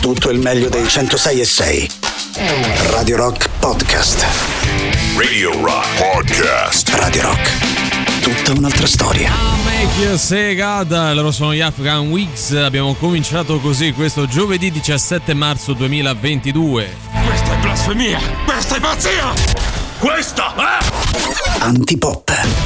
[0.00, 1.90] tutto il meglio dei 106 e 6.
[2.90, 4.24] Radio Rock Podcast.
[5.16, 6.88] Radio Rock Podcast.
[6.94, 8.22] Radio Rock.
[8.22, 9.30] Tutta un'altra storia.
[9.64, 12.52] Make you say God, loro sono gli Afghan Wigs.
[12.52, 16.96] Abbiamo cominciato così questo giovedì 17 marzo 2022.
[17.26, 18.20] Questa è blasfemia!
[18.46, 19.32] Questa è pazzia!
[19.98, 21.62] Questa è...
[21.62, 22.59] Antipop.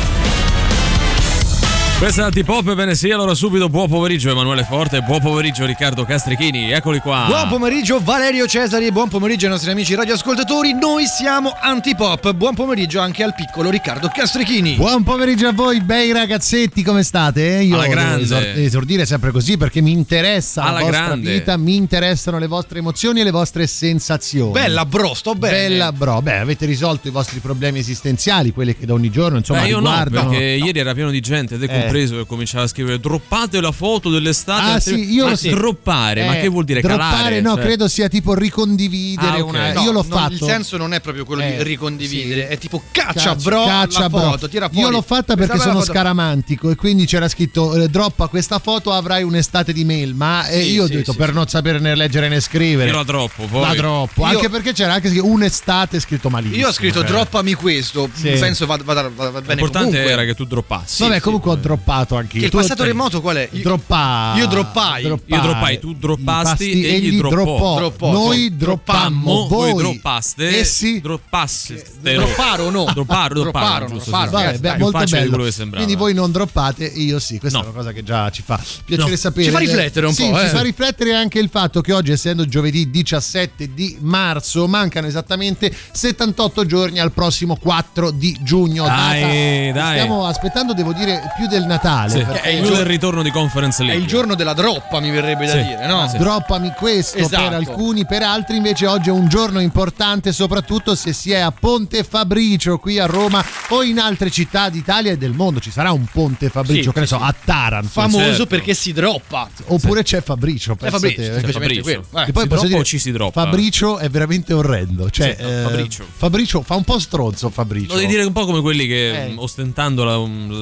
[2.05, 6.71] Questa è Antipop, ebbene sì, allora subito buon pomeriggio Emanuele Forte, buon pomeriggio Riccardo Castrichini,
[6.71, 7.25] eccoli qua.
[7.29, 10.75] Buon pomeriggio Valerio Cesari e buon pomeriggio ai nostri amici radioascoltatori.
[10.75, 12.35] Noi siamo Antipop.
[12.35, 14.75] Buon pomeriggio anche al piccolo Riccardo Castrichini.
[14.75, 17.41] Buon pomeriggio a voi, bei ragazzetti, come state?
[17.63, 18.63] Io Alla grande.
[18.63, 21.33] esordire sempre così perché mi interessa Alla la vostra grande.
[21.33, 24.53] vita, mi interessano le vostre emozioni e le vostre sensazioni.
[24.53, 25.69] Bella bro, sto bene.
[25.69, 29.63] Bella bro, beh, avete risolto i vostri problemi esistenziali, quelli che da ogni giorno insomma
[29.63, 30.29] Beh, io no, riguardano.
[30.29, 31.93] perché ieri era pieno di gente, te Eh.
[31.95, 34.71] Compreso, che cominciava a scrivere droppate la foto dell'estate.
[34.73, 35.49] Ah, sì, io ma lo so.
[35.49, 37.41] droppare, ma Eh, che vuol dire droppare, calare?
[37.41, 39.49] no, Cioè- credo sia tipo ricondividere Ah, ok.
[39.49, 40.33] una No, io l'ho non- fatto.
[40.33, 42.53] Il senso non è proprio quello Eh, di ricondividere, sì.
[42.55, 44.21] è tipo caccia, bro caccia, la bro.
[44.21, 44.81] foto, tira fuori.
[44.85, 48.93] Io l'ho fatta perché sono foto- scaramantico e quindi c'era scritto eh, droppa questa foto
[48.93, 51.35] avrai un'estate di mail, ma eh, Sì, io ho sì, detto sì, per sì.
[51.35, 52.89] non saperne leggere né scrivere.
[52.91, 53.61] Era troppo, poi.
[53.61, 56.61] Va troppo, Io- anche perché c'era anche un'estate scritto malissimo.
[56.61, 58.31] Io ho scritto droppami questo, Sì.
[58.31, 60.11] in senso va, va- va- va bene L'importante comunque.
[60.13, 61.03] era che tu droppassi.
[61.03, 61.74] Vabbè, comunque ho droppato
[62.17, 62.45] anche io.
[62.45, 63.49] Il passato eh, remoto qual è?
[63.53, 64.35] Io- Droppa.
[64.37, 65.03] Io droppai.
[65.05, 67.77] Io droppai, tu droppasti, Pasti, egli droppò.
[67.77, 70.59] Droppò, Noi droppammo, voi voi droppaste.
[70.59, 71.85] Essi Droppaste.
[72.01, 72.85] Dropparo o no?
[72.93, 75.49] Dropparo, dropparo, giusto, Vabbè, molto bello.
[75.71, 77.39] Quindi voi non droppate, io sì.
[77.39, 77.65] Questa No.
[77.65, 79.17] è una cosa che già ci fa piacere No.
[79.17, 79.45] sapere.
[79.45, 80.49] Ci fa riflettere un Sì, po', Ci eh.
[80.49, 86.67] fa riflettere anche il fatto che oggi, essendo giovedì 17 di marzo, mancano esattamente 78
[86.67, 88.85] giorni al prossimo 4 di giugno.
[88.85, 89.99] Dai, dai.
[89.99, 92.11] Stiamo aspettando, devo dire, più del Natale.
[92.11, 94.03] Sì, è il il più gio- del ritorno di Conference È League.
[94.03, 95.63] il giorno della droppa, mi verrebbe da Sì.
[95.63, 96.01] dire, no?
[96.03, 96.19] Ah, sì.
[96.19, 97.43] Droppami questo Esatto.
[97.43, 101.51] per alcuni, per altri invece oggi è un giorno importante, soprattutto se si è a
[101.53, 105.61] Ponte Fabricio qui a Roma o in altre città d'Italia e del mondo.
[105.61, 107.89] Ci sarà un Ponte Fabricio, che ne so, a Taranto.
[107.89, 108.47] Famoso certo.
[108.47, 109.49] perché si droppa.
[109.67, 111.33] Oppure c'è Fabricio, pensa Fabricio, te.
[111.33, 112.01] semplicemente Fabricio.
[112.27, 112.33] Eh.
[112.33, 113.43] poi si posso dire, o ci si droppa?
[113.45, 115.11] Fabricio è veramente orrendo.
[115.11, 116.05] Cioè, no, eh, Fabricio.
[116.17, 117.51] Fabricio fa un po' stronzo.
[117.51, 117.89] Fabricio.
[117.93, 119.33] Lo devi dire un po' come quelli che, Eh.
[119.37, 120.17] ostentando la,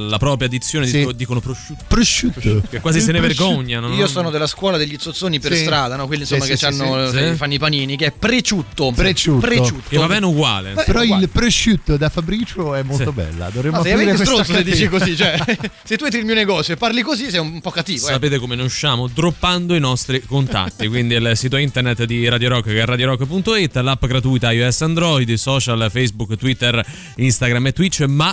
[0.08, 0.98] la propria dizione, Sì.
[0.98, 1.84] dico- dicono prosciutto.
[1.88, 2.62] prosciutto.
[2.68, 3.46] Che quasi Il se ne prosciutto.
[3.48, 3.88] vergognano.
[3.88, 3.94] no?
[3.94, 5.62] Io sono della scuola degli zozzoni per Sì.
[5.62, 6.06] strada, no?
[6.06, 7.16] Quelli insomma Sì, che sì, sì, c'hanno- sì.
[7.16, 8.92] che fanno i panini, che è preciutto.
[8.94, 9.46] Preciutto.
[9.46, 9.88] Preciutto.
[9.88, 10.72] Che va bene uguale.
[10.84, 11.22] Però uguale.
[11.24, 13.12] il prosciutto da Fabricio è molto Sì.
[13.12, 13.48] bella.
[13.50, 15.36] Dovremmo Ma sei aprire questa stronzo se dici così, cioè,
[15.84, 18.12] se tu entri nel mio negozio e parli così sei un po' cattivo, eh.
[18.12, 19.08] Sapete come ne usciamo?
[19.08, 20.88] Droppando i nostri contatti.
[20.88, 25.36] Quindi il sito internet di Radio Rock che è radiorock.it, l'app gratuita iOS Android, i
[25.36, 26.84] social Facebook, Twitter,
[27.16, 28.32] Instagram e Twitch, ma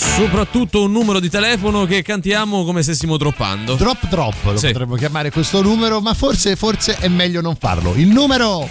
[0.00, 3.74] soprattutto un numero di telefono che cantiamo come se stessimo droppando.
[3.74, 4.68] Drop drop lo Sì.
[4.68, 7.94] potremmo chiamare questo numero, ma forse, forse è meglio non farlo.
[7.94, 8.68] Il numero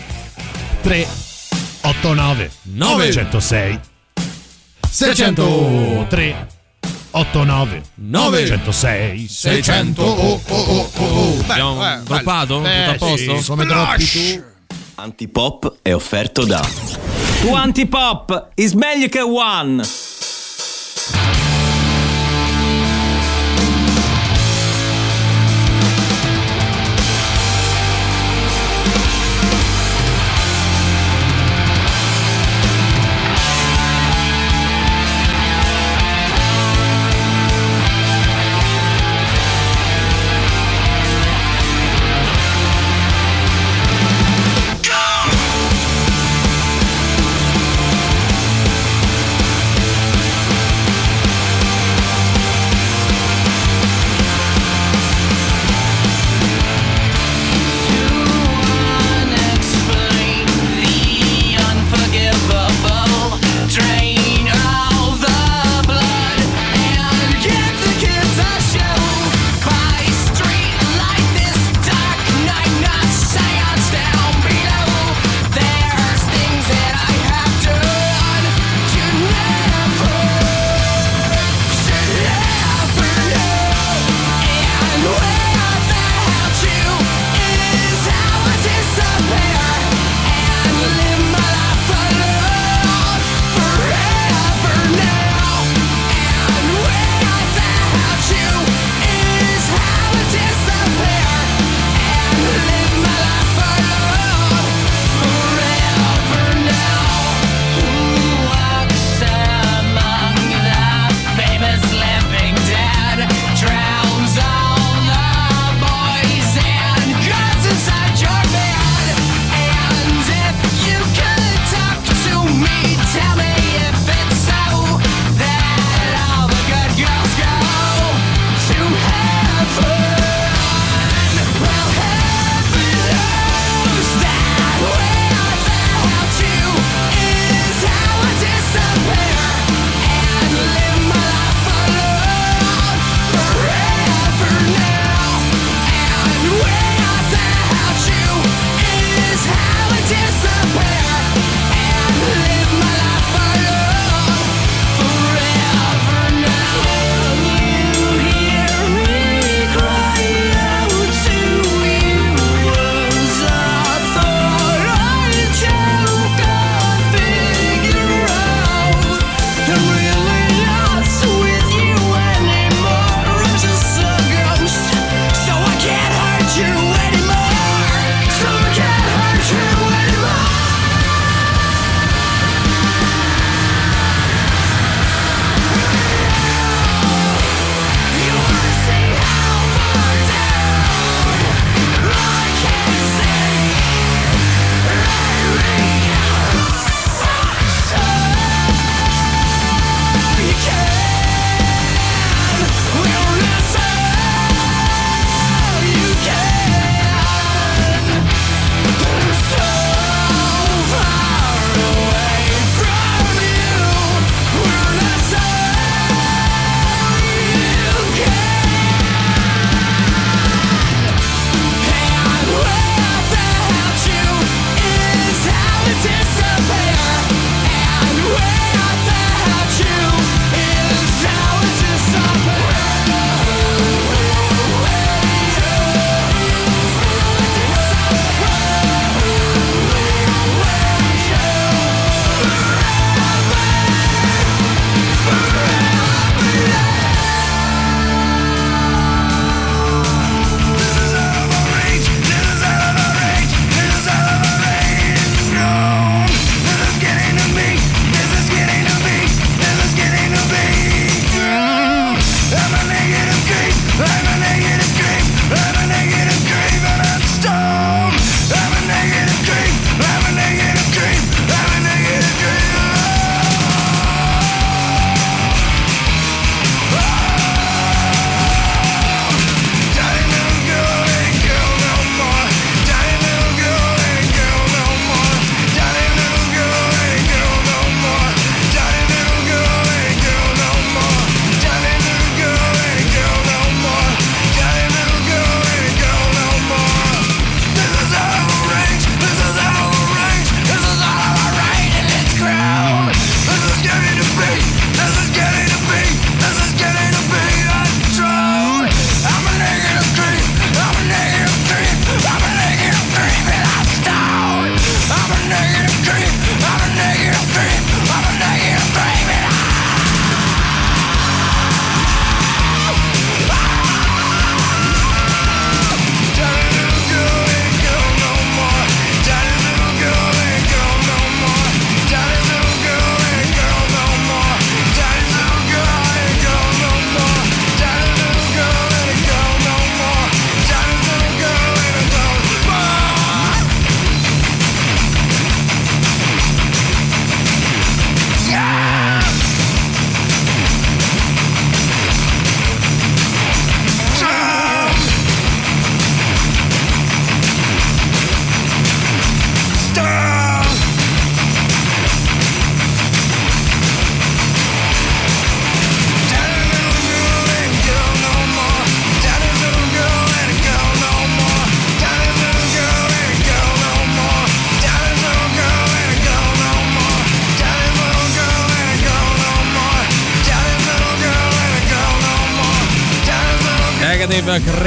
[0.81, 3.11] 389 Nove.
[3.11, 3.79] 106
[4.89, 6.47] 603
[7.11, 8.45] 89 Nove.
[8.45, 11.43] 106 600 oh, oh, oh, oh, oh.
[11.47, 12.59] Abbiamo eh, droppato?
[12.59, 13.37] Beh, Tutto a posto?
[13.39, 14.43] sì, come droppi tu
[14.95, 16.59] Antipop è offerto da
[17.41, 19.81] Tu antipop, is meglio che one.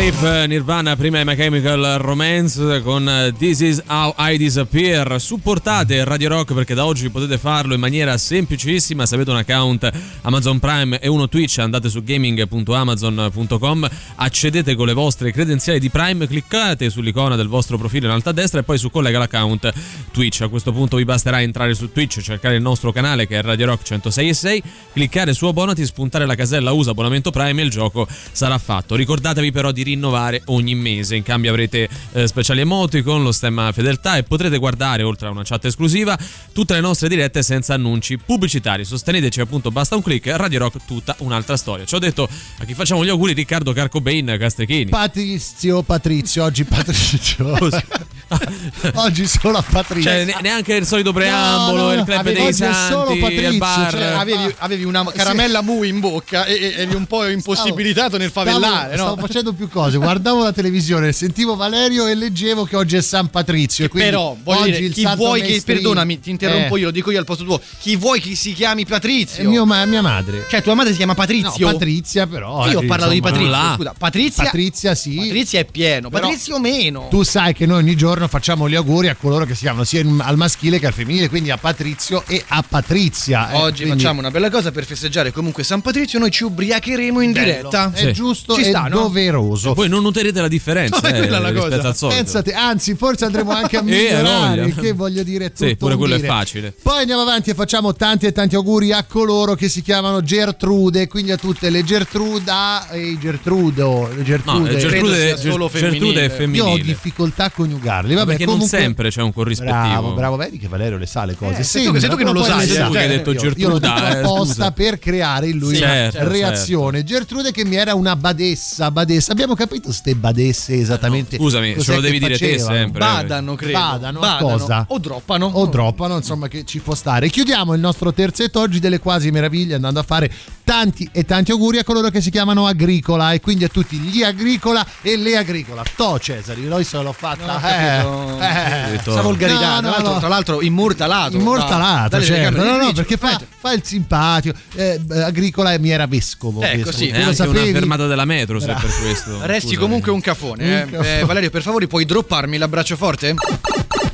[0.02, 5.20] Creep Nirvana prima i My Chemical Romance con This Is How I Disappear.
[5.20, 9.06] Supportate Radio Rock perché da oggi potete farlo in maniera semplicissima.
[9.06, 9.88] Se avete un account
[10.22, 16.26] Amazon Prime e uno Twitch andate su gaming.amazon.com accedete con le vostre credenziali di Prime
[16.26, 19.72] cliccate sull'icona del vostro profilo in alto a destra e poi su collega l'account
[20.10, 20.40] Twitch.
[20.40, 23.66] A questo punto vi basterà entrare su Twitch cercare il nostro canale che è Radio
[23.66, 24.62] Rock 106
[24.94, 28.96] cliccare su abbonati spuntare la casella usa abbonamento Prime e il gioco sarà fatto.
[28.96, 31.16] Ricordatevi però di rinnovare ogni mese.
[31.16, 35.42] In cambio avrete eh, speciali emoticon lo stemma fedeltà e potrete guardare oltre a una
[35.44, 36.18] chat esclusiva
[36.52, 38.84] tutte le nostre dirette senza annunci pubblicitari.
[38.84, 41.84] Sosteneteci appunto basta un click Radio Rock tutta un'altra storia.
[41.84, 47.58] Ci ho detto a chi facciamo gli auguri Riccardo Carcobain Castrechini Patrizio, Patrizio, oggi Patrizio.
[48.94, 50.10] oggi solo a Patrizio.
[50.10, 53.06] cioè ne- neanche il solito preambolo No, no, il club avevo- dei oggi è solo
[53.06, 53.90] santi Patrizio, il bar.
[53.90, 58.30] cioè, Avevi, avevi una caramella mu in bocca e, e- eri un po' impossibilitato nel
[58.30, 59.12] favellare, stavo, no?
[59.12, 63.28] stavo facendo più cose, guardavo la televisione, sentivo Valerio e leggevo che oggi è San
[63.30, 63.84] Patrizio.
[63.84, 66.80] e quindi Però, voglio oggi dire, il chi santo vuoi che, perdonami, ti interrompo Eh,
[66.80, 69.48] io, lo dico io al posto tuo, chi vuoi che si chiami È Patrizio?
[69.48, 70.46] mio, ma- mia madre.
[70.48, 71.66] Cioè, tua madre si chiama No, Patrizio?
[71.70, 72.66] Patrizia però.
[72.68, 73.74] io ho oggi, parlato insomma, di Patrizio, là.
[73.76, 73.94] scusa.
[73.98, 75.14] Patrizia, Patrizia sì.
[75.16, 77.06] Patrizia è pieno, Però- Patrizio meno.
[77.10, 80.04] Tu sai che noi ogni giorno facciamo gli auguri a coloro che si chiamano sia
[80.18, 83.50] al maschile che al femminile, quindi a Patrizio e a Patrizia.
[83.52, 87.20] eh, Oggi quindi facciamo una bella cosa per festeggiare comunque San Patrizio, noi ci ubriacheremo
[87.20, 87.90] in bello, diretta.
[87.92, 88.12] È Sì.
[88.12, 89.02] giusto Ci sta, no?
[89.02, 89.71] doveroso.
[89.74, 92.08] Voi non noterete la differenza No, è eh, la cosa.
[92.08, 94.80] Pensate, anzi, forse andremo anche a Eh, migliorare, voglia.
[94.80, 96.28] che voglio dire tutto Sì, pure quello è dire.
[96.28, 96.74] facile.
[96.82, 101.06] Poi andiamo avanti e facciamo tanti e tanti auguri a coloro che si chiamano Gertrude,
[101.08, 104.70] quindi a tutte le Gertruda e i Gertrudo, le no Gertrude.
[104.70, 106.56] eh, Gertrude, solo Gertrude è femminile.
[106.56, 108.70] Io ho femminile difficoltà a coniugarli, vabbè, perché comunque...
[108.78, 111.60] non sempre c'è un corrispettivo Bravo, bravo, vedi che Valerio le sa le cose.
[111.60, 112.84] Eh, sei tu che- sei tu che non lo sai, eh.
[112.84, 116.10] Tu che hai detto Io- Io detto eh, apposta per creare in lui Sì, una
[116.10, 117.04] certo, reazione.
[117.04, 119.32] Gertrude che mi era una badessa, badessa.
[119.32, 121.36] Abbiamo capito ste badesse esattamente.
[121.36, 122.76] scusami, cos'è ce lo devi dire te facevano?
[122.76, 122.98] sempre.
[122.98, 123.78] Badano, credo.
[123.78, 124.84] Badano, a cosa?
[124.88, 125.46] O droppano.
[125.46, 127.28] o droppano, insomma, che ci può stare.
[127.28, 130.30] Chiudiamo il nostro terzetto oggi delle quasi meraviglie andando a fare
[130.64, 134.22] tanti e tanti auguri a coloro che si chiamano Agricola e quindi a tutti gli
[134.22, 135.82] Agricola e le Agricola.
[135.96, 137.58] To Cesari, noi se l'ho fatta.
[137.60, 138.40] Capito.
[138.40, 138.98] eh, eh.
[139.00, 140.18] Sta volgarità, No, tra, no, l'altro, no.
[140.18, 141.36] tra l'altro immortalato.
[141.36, 142.62] Immortalato, dalle certo.
[142.64, 144.56] No, no, perché fa, fa il simpatico.
[144.74, 146.62] Eh, Agricola mi era vescovo.
[146.62, 146.96] Ecco, vescovo.
[146.96, 147.08] sì.
[147.08, 149.76] È anche una fermata della metro se per questo Resti Scusami.
[149.82, 150.64] comunque un cafone.
[150.64, 150.82] eh.
[150.84, 151.18] Un cafone.
[151.20, 153.34] Eh, Valerio, per favore, puoi dropparmi l'abbraccio forte?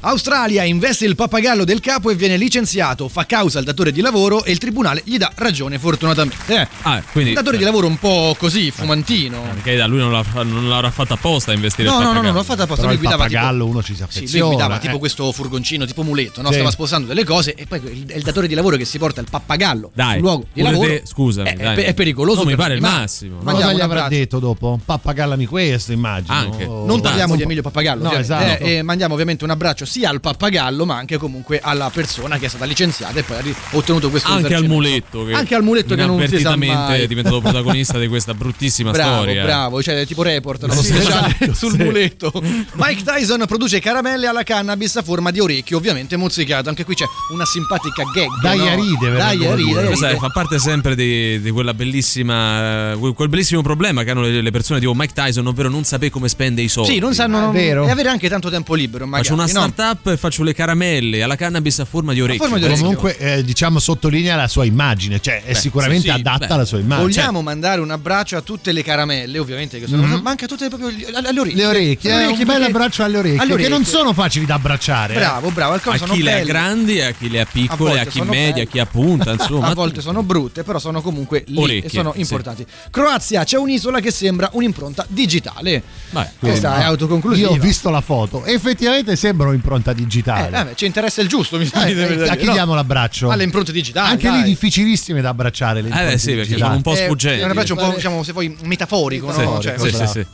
[0.01, 4.45] Australia investe il pappagallo del capo e viene licenziato, fa causa al datore di lavoro
[4.45, 6.37] e il tribunale gli dà ragione fortunatamente.
[6.47, 9.41] Eh, ah quindi un datore di lavoro un po' così, fumantino.
[9.55, 12.09] perché da lui non, l'ha- non l'avrà fatta apposta a investire No, il no, no,
[12.09, 12.39] no, pappagallo.
[12.39, 12.83] l'ho fatta apposta.
[12.83, 14.45] Però Lui il guidava tipo pappagallo uno ci si Sì, affeziona.
[14.47, 14.81] lui guidava eh.
[14.81, 16.49] tipo questo furgoncino, tipo muletto, no?
[16.49, 16.55] Sì.
[16.55, 19.21] stava spostando delle cose e poi il, è il datore di lavoro che si porta
[19.21, 20.89] il pappagallo Dai, sul luogo di lavoro.
[20.89, 21.77] te, scusami, è, dai.
[21.83, 22.43] è, è pericoloso.
[22.43, 23.39] No, mi pare il massimo.
[23.39, 24.79] Cosa Mandiamo gli avrà detto dopo?
[24.85, 26.35] Pappagallami questo, immagino.
[26.35, 26.65] Anche.
[26.65, 28.63] O- Non parliamo di Emilio Pappagallo, No, esatto.
[28.63, 32.47] eh, e mandiamo ovviamente un abbraccio sia al pappagallo, ma anche comunque alla persona che
[32.47, 33.43] è stata licenziata e poi ha
[33.73, 37.01] ottenuto questo anche al muletto che Anche al muletto che non si sa mai.
[37.03, 40.75] è diventato protagonista di questa bruttissima Bravo, storia bravo, cioè tipo report no?
[40.75, 41.83] Sì, speciale esatto, sul sì.
[41.83, 42.33] muletto.
[42.75, 46.69] Mike Tyson produce caramelle alla cannabis a forma di orecchio, ovviamente mozzicato.
[46.69, 48.29] Anche qui c'è una simpatica gag.
[48.43, 48.67] Dai no?
[48.67, 50.17] a ride, Dai a ride, ride.
[50.19, 54.81] fa parte sempre di, di quella bellissima quel bellissimo problema che hanno le, le persone
[54.81, 57.87] tipo Mike Tyson ovvero non sapere come spende i soldi Sì, non sanno È vero.
[57.87, 59.05] e avere anche tanto tempo libero.
[59.07, 59.61] Magari, faccio una no?
[59.79, 62.83] Startup faccio le caramelle alla cannabis a forma di orecchio forma di orecchio.
[62.85, 66.53] Comunque, eh, diciamo, sottolinea la sua immagine, cioè è sicuramente sì, sì, adatta beh.
[66.55, 67.07] alla sua immagine.
[67.07, 70.67] Vogliamo mandare un abbraccio a tutte le caramelle, ovviamente, che sono ma anche a tutte
[70.69, 71.55] proprio gli- alle orecchie.
[71.57, 73.93] Le orecchie, Alle eh, un bel abbraccio alle orecchie, alle che non orecchie.
[73.95, 75.15] sono facili da abbracciare.
[75.15, 75.19] eh.
[75.19, 78.05] Bravo, bravo, alcune a chi le ha grandi a chi le ha A piccole a,
[78.05, 78.63] volte chi media belle.
[78.63, 81.89] a chi ha punta insomma a volte sono brutte, però sono comunque lì Orecchie, e
[81.91, 82.21] sono sì.
[82.21, 82.67] importanti.
[82.91, 85.83] Croazia, c'è un'isola che sembra un'impronta digitale.
[86.11, 87.49] Vabbè, Questa è autoconclusiva.
[87.49, 90.51] Io ho visto la foto, effettivamente sembra un'impronta Eh, digitale.
[90.51, 92.53] vabbè, ci interessa il giusto, mi Eh, deve eh, dire, a chi no?
[92.53, 93.29] diamo l'abbraccio?
[93.31, 94.11] Alle impronte digitali.
[94.13, 94.39] Anche dai.
[94.43, 95.81] lì difficilissime da abbracciare.
[95.83, 96.61] Le eh beh, impronte sì perché digitali.
[96.63, 99.41] sono un po' Eh, sfuggenti È un abbraccio un po', diciamo, se vuoi, metaforico, Sì,
[99.43, 99.57] no?
[99.61, 100.27] sì, Cioè, sì, sì, sì.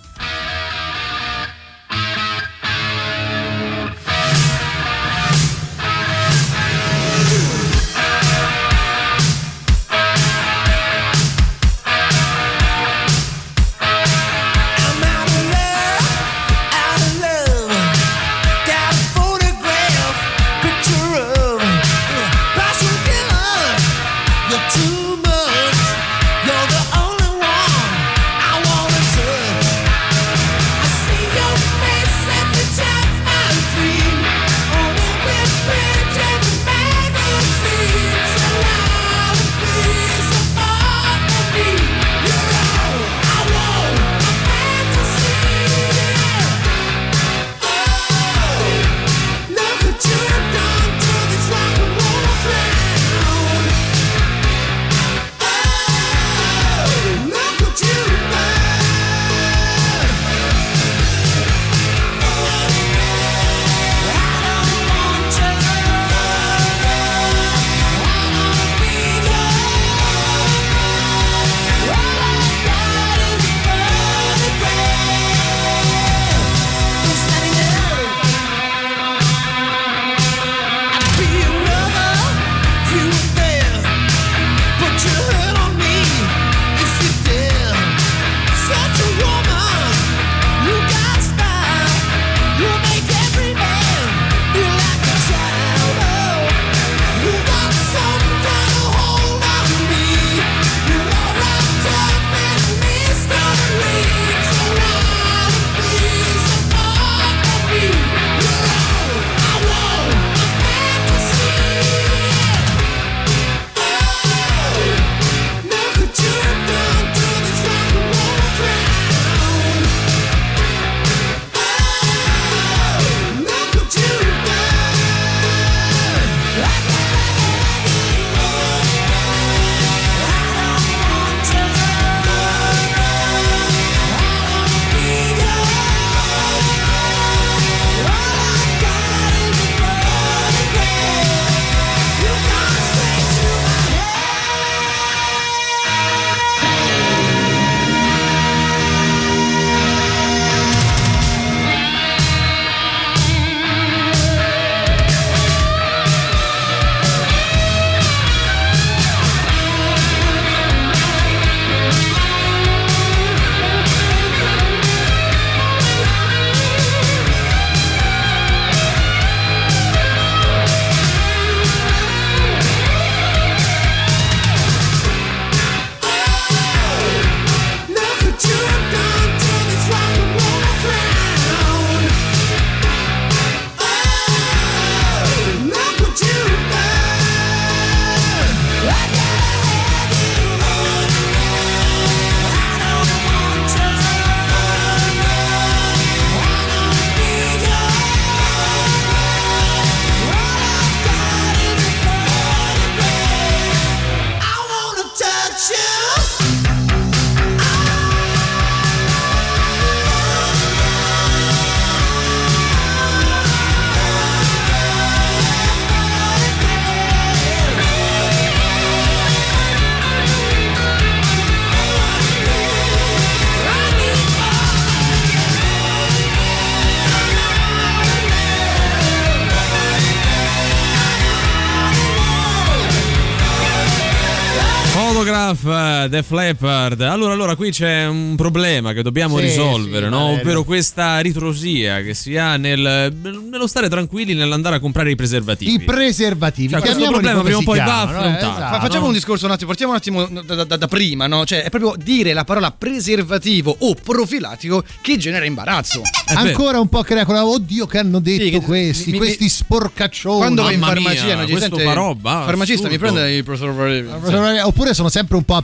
[236.14, 237.00] Def Leppard.
[237.00, 240.26] Allora, allora, qui c'è un problema che dobbiamo Sì, risolvere, sì, no?
[240.28, 243.12] Ovvero questa ritrosia che si ha nel,
[243.50, 245.72] nello stare tranquilli nell'andare a comprare i preservativi.
[245.74, 246.68] I preservativi.
[246.68, 248.36] Cioè, questo problema prima o poi va eh, affrontato.
[248.56, 248.60] esatto.
[248.76, 249.06] Ma facciamo no?
[249.08, 251.44] un discorso un attimo, partiamo un attimo da, da- da prima, no?
[251.44, 256.00] Cioè, è proprio dire la parola preservativo o profilattico che genera imbarazzo.
[256.28, 256.40] Eh beh.
[256.50, 257.44] Ancora un po' crea quella.
[257.44, 260.36] Oddio, che hanno detto Sì, che- questi, mi- mi- questi sporcaccioni.
[260.38, 263.12] Quando vai in farmacia mia, non questo sente fa roba, Farmacista mi assurdo.
[263.14, 264.58] prende i preservativi.
[264.62, 265.54] Oppure sono sempre un po'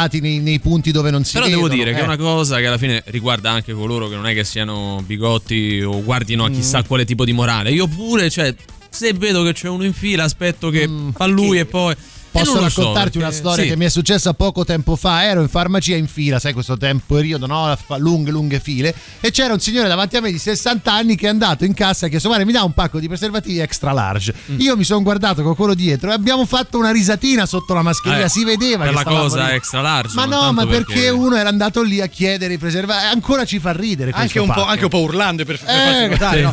[0.00, 1.62] appizzati nei, nei punti dove non si Però vedono.
[1.68, 2.02] devo dire che eh.
[2.02, 5.82] è una cosa che alla fine riguarda anche coloro che non è che siano bigotti
[5.82, 7.70] o guardino a chissà quale tipo di morale.
[7.70, 8.54] Io pure, cioè,
[8.88, 11.94] se vedo che c'è uno in fila, aspetto che fa lui e poi.
[12.30, 13.70] Posso lo so, raccontarti una storia sì.
[13.70, 15.24] che mi è successa poco tempo fa?
[15.24, 17.76] Ero in farmacia in fila, sai questo tempo, periodo, no?
[17.98, 18.94] Lunghe, lunghe file.
[19.20, 22.04] E c'era un signore davanti a me di 60 anni che è andato in cassa
[22.04, 24.32] e ha chiesto: Guarda, mi dà un pacco di preservativi extra large.
[24.52, 24.60] Mm.
[24.60, 28.24] Io mi sono guardato con quello dietro e abbiamo fatto una risatina sotto la mascherina.
[28.24, 29.54] Eh, si vedeva per che la cosa lì.
[29.54, 30.92] extra large, Ma no, ma perché...
[30.92, 33.12] perché uno era andato lì a chiedere i preservativi.
[33.12, 34.12] Ancora ci fa ridere.
[34.14, 36.52] Anche un, po', anche un po' urlando per, per Eh, farsi notare, no?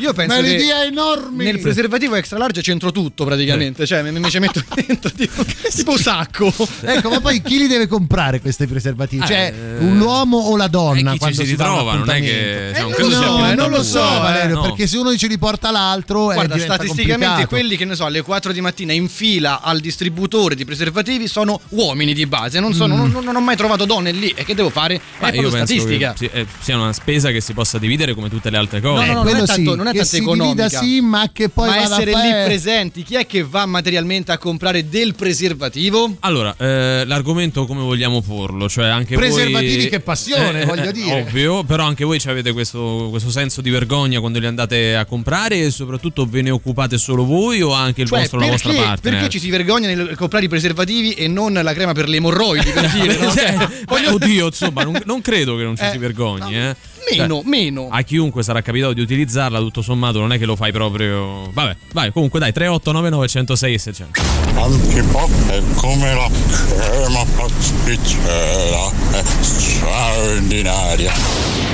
[0.00, 1.44] Io penso Ma che idee enormi.
[1.44, 5.90] nel preservativo extra large c'entro tutto praticamente, cioè mi, mi ci metto dentro tipo, tipo
[5.92, 6.52] un sacco.
[6.82, 9.26] Ecco, ma poi chi li deve comprare questi preservativi?
[9.26, 11.10] Cioè, Eh, un uomo o la donna?
[11.10, 13.36] e chi quando ci si un ritrova, non è che- cioè, non Eh, sia no,
[13.36, 14.62] più un non lo so, eh, Valerio, no.
[14.62, 17.46] perché se uno ci riporta l'altro, eh, Guarda, statisticamente complicato.
[17.48, 21.60] quelli che ne so, alle 4 di mattina in fila al distributore di preservativi sono
[21.70, 24.70] uomini di base, non, sono, non, non ho mai trovato donne lì e che devo
[24.70, 24.94] fare?
[24.94, 26.12] È Ma proprio io penso statistica.
[26.12, 29.06] che si- eh, sia una spesa che si possa dividere come tutte le altre cose.
[29.06, 30.68] No, no, non è tanto- non è tanto si economica.
[30.68, 34.38] sì, ma che poi Ma essere fare- lì presenti, chi è che va materialmente a
[34.38, 36.16] comprare del preservativo?
[36.20, 38.68] Allora, eh, l'argomento come vogliamo porlo?
[38.68, 39.88] Cioè anche Preservativi, voi...
[39.88, 41.20] che passione, voglio dire.
[41.22, 45.64] Ovvio, però anche voi avete questo, questo senso di vergogna quando li andate a comprare
[45.64, 48.84] e soprattutto ve ne occupate solo voi o anche il Cioè, vostro, la vostra perché,
[48.86, 49.12] partner?
[49.14, 52.70] perché ci si vergogna nel comprare i preservativi e non la crema per le emorroidi,
[52.70, 53.30] per dire, no?
[53.30, 56.76] Cioè, beh, oddio, insomma, non, non credo che non ci Eh, si vergogni, eh.
[57.10, 57.88] Meno, Cioè, meno.
[57.90, 61.50] A chiunque sarà capitato di utilizzarla, tutto sommato, non è che lo fai proprio.
[61.52, 64.20] Vabbè, vai, comunque dai, 3899 106 e 600.
[64.54, 66.28] Antipop è come la
[66.66, 71.65] crema pasticcera, è straordinaria.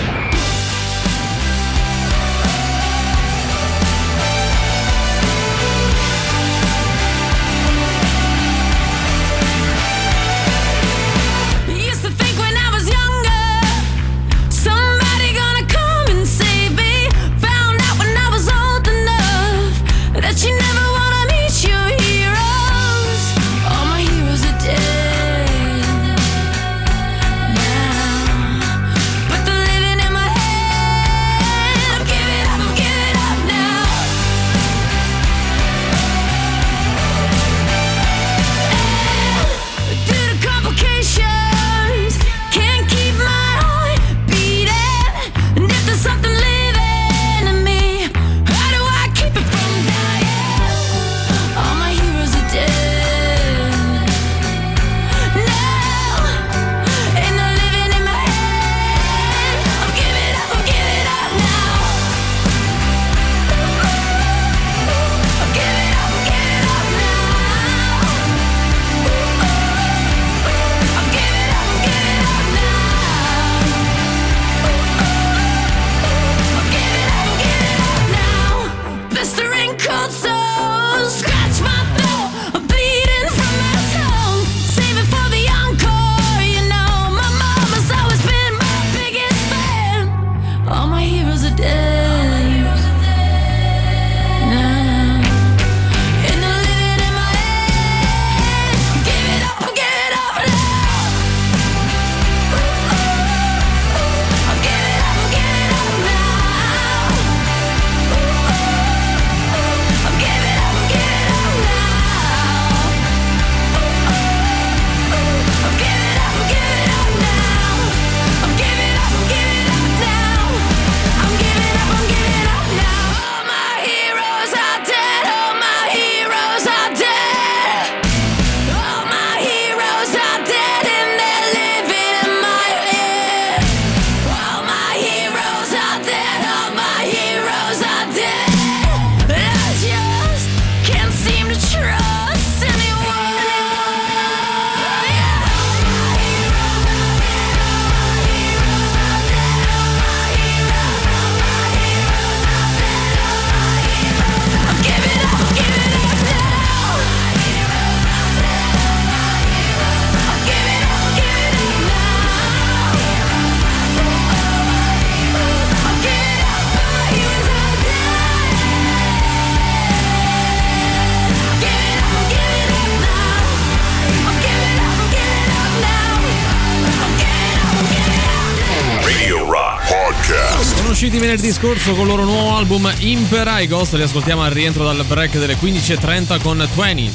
[181.33, 183.59] Venerdì scorso con il loro nuovo album Impera.
[183.59, 187.13] I Ghost li ascoltiamo al rientro dal break delle 15.30 con 20.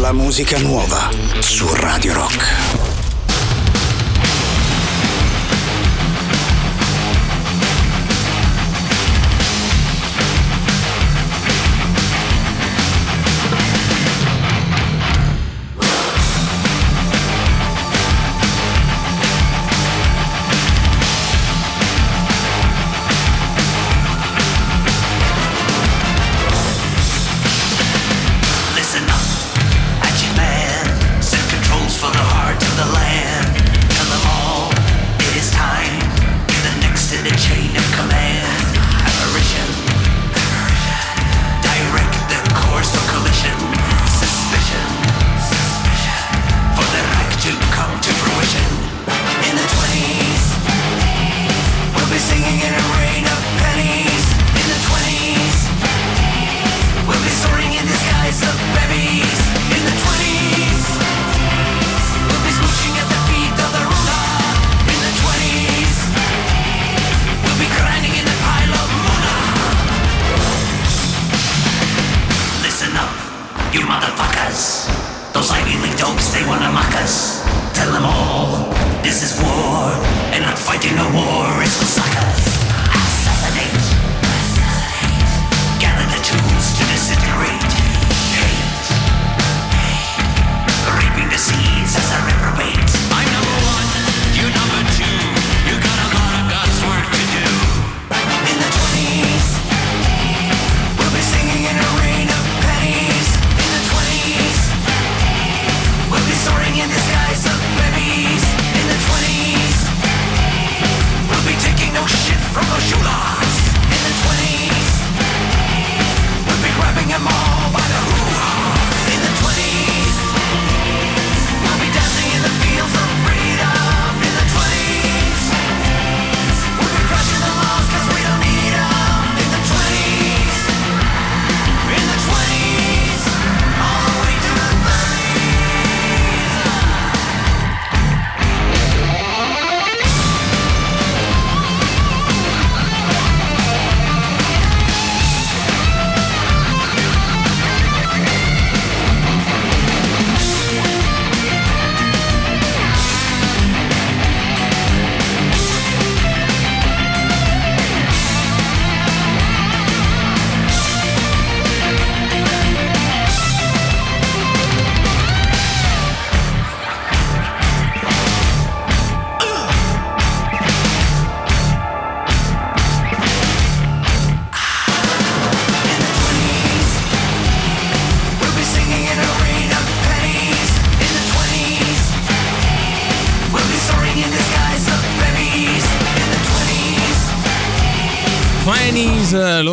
[0.00, 2.89] La musica nuova su Radio Rock.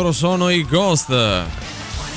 [0.08, 1.57] Loro sono i Ghost.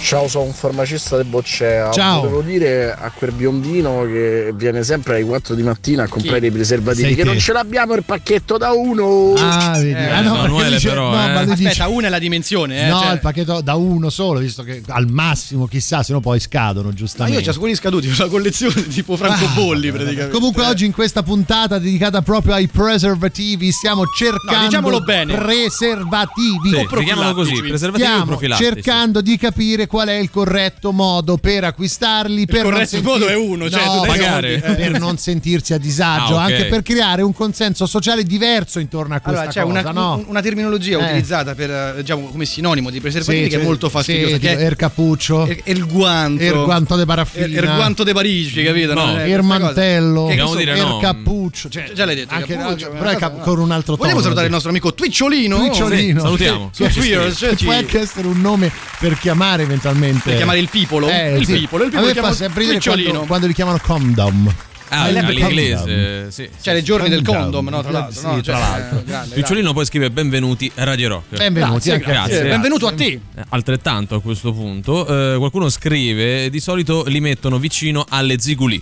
[0.04, 1.92] Ciao, sono un farmacista di Boccea.
[1.92, 2.22] Ciao.
[2.22, 6.42] Volevo dire a quel biondino che viene sempre alle 4 di mattina a comprare Chi?
[6.42, 7.28] dei preservativi Sei che te.
[7.28, 9.34] non ce l'abbiamo il pacchetto da uno.
[9.38, 9.92] Ah, vedi.
[9.92, 11.34] Eh, Ah, no, perché Emanuele dice- però, no, eh.
[11.34, 12.90] ma lui dice- Aspetta, una è la dimensione, eh.
[12.90, 16.40] no, cioè- il pacchetto da uno solo, visto che al massimo, chissà, se no poi
[16.42, 17.42] scadono, Ma giustamente.
[17.42, 20.30] io ho quelli scaduti, una collezione tipo francobolli Ah, praticamente.
[20.34, 25.36] Comunque oggi in questa puntata dedicata proprio ai preservativi stiamo cercando No, diciamolo bene.
[25.38, 26.70] preservativi.
[26.70, 26.86] Sì,
[27.34, 32.46] così, preservativi Stiamo cercando di capire qual è il corretto modo per acquistarli.
[32.46, 34.60] per non corretto sentir- modo è uno, cioè, No, pagare.
[34.60, 36.52] per- per non sentirsi a disagio, Ah, ok.
[36.52, 39.80] anche per creare un consenso sociale diverso intorno a questa Allora, c'è cosa.
[39.80, 40.16] una, no?
[40.16, 41.04] un- una terminologia Eh.
[41.04, 44.38] utilizzata per, eh, diciamo, come sinonimo di preservativi Sì, che è molto fastidiosa.
[44.40, 46.42] sì, è er cappuccio, er- er guanto.
[46.44, 48.94] er guanto de paraffina, er guanto de Parigi, capito?
[48.94, 49.18] No.
[49.18, 49.58] Er questa cosa.
[49.60, 50.34] mantello, Che
[50.72, 50.98] er no.
[51.00, 51.70] cappuccio.
[51.70, 53.98] Cioè, Già l'hai detto, anche, cappuccio, però è cap- con un altro tono.
[54.04, 55.58] Vogliamo salutare il nostro amico Twicciolino?
[55.58, 56.20] Twicciolino.
[56.20, 56.70] Sì, salutiamo.
[56.72, 59.80] Su Twitter, Che ci- può anche essere un nome per chiamare eventualmente.
[59.82, 61.10] Per chiamare il pipolo?
[61.10, 61.54] Eh, il sì.
[61.54, 64.54] pipolo, il A pipolo me fa sempre ridere quando, quando li chiamano condom.
[64.94, 66.50] Ah, all'inglese, sì.
[66.62, 67.66] Cioè le giorni del Condom.
[67.70, 67.82] no?
[67.82, 68.42] Tra l'altro, Sì, no?
[68.42, 69.00] tra Cioè, l'altro.
[69.00, 71.38] eh, grande, Picciolino poi scrive benvenuti a Radio Rock.
[71.38, 72.42] Benvenuti Grazie, a grazie.
[72.42, 72.48] te.
[72.50, 73.06] Benvenuto a te.
[73.06, 78.82] Eh, Altrettanto a questo punto, eh, qualcuno scrive di solito li mettono vicino alle ziguli.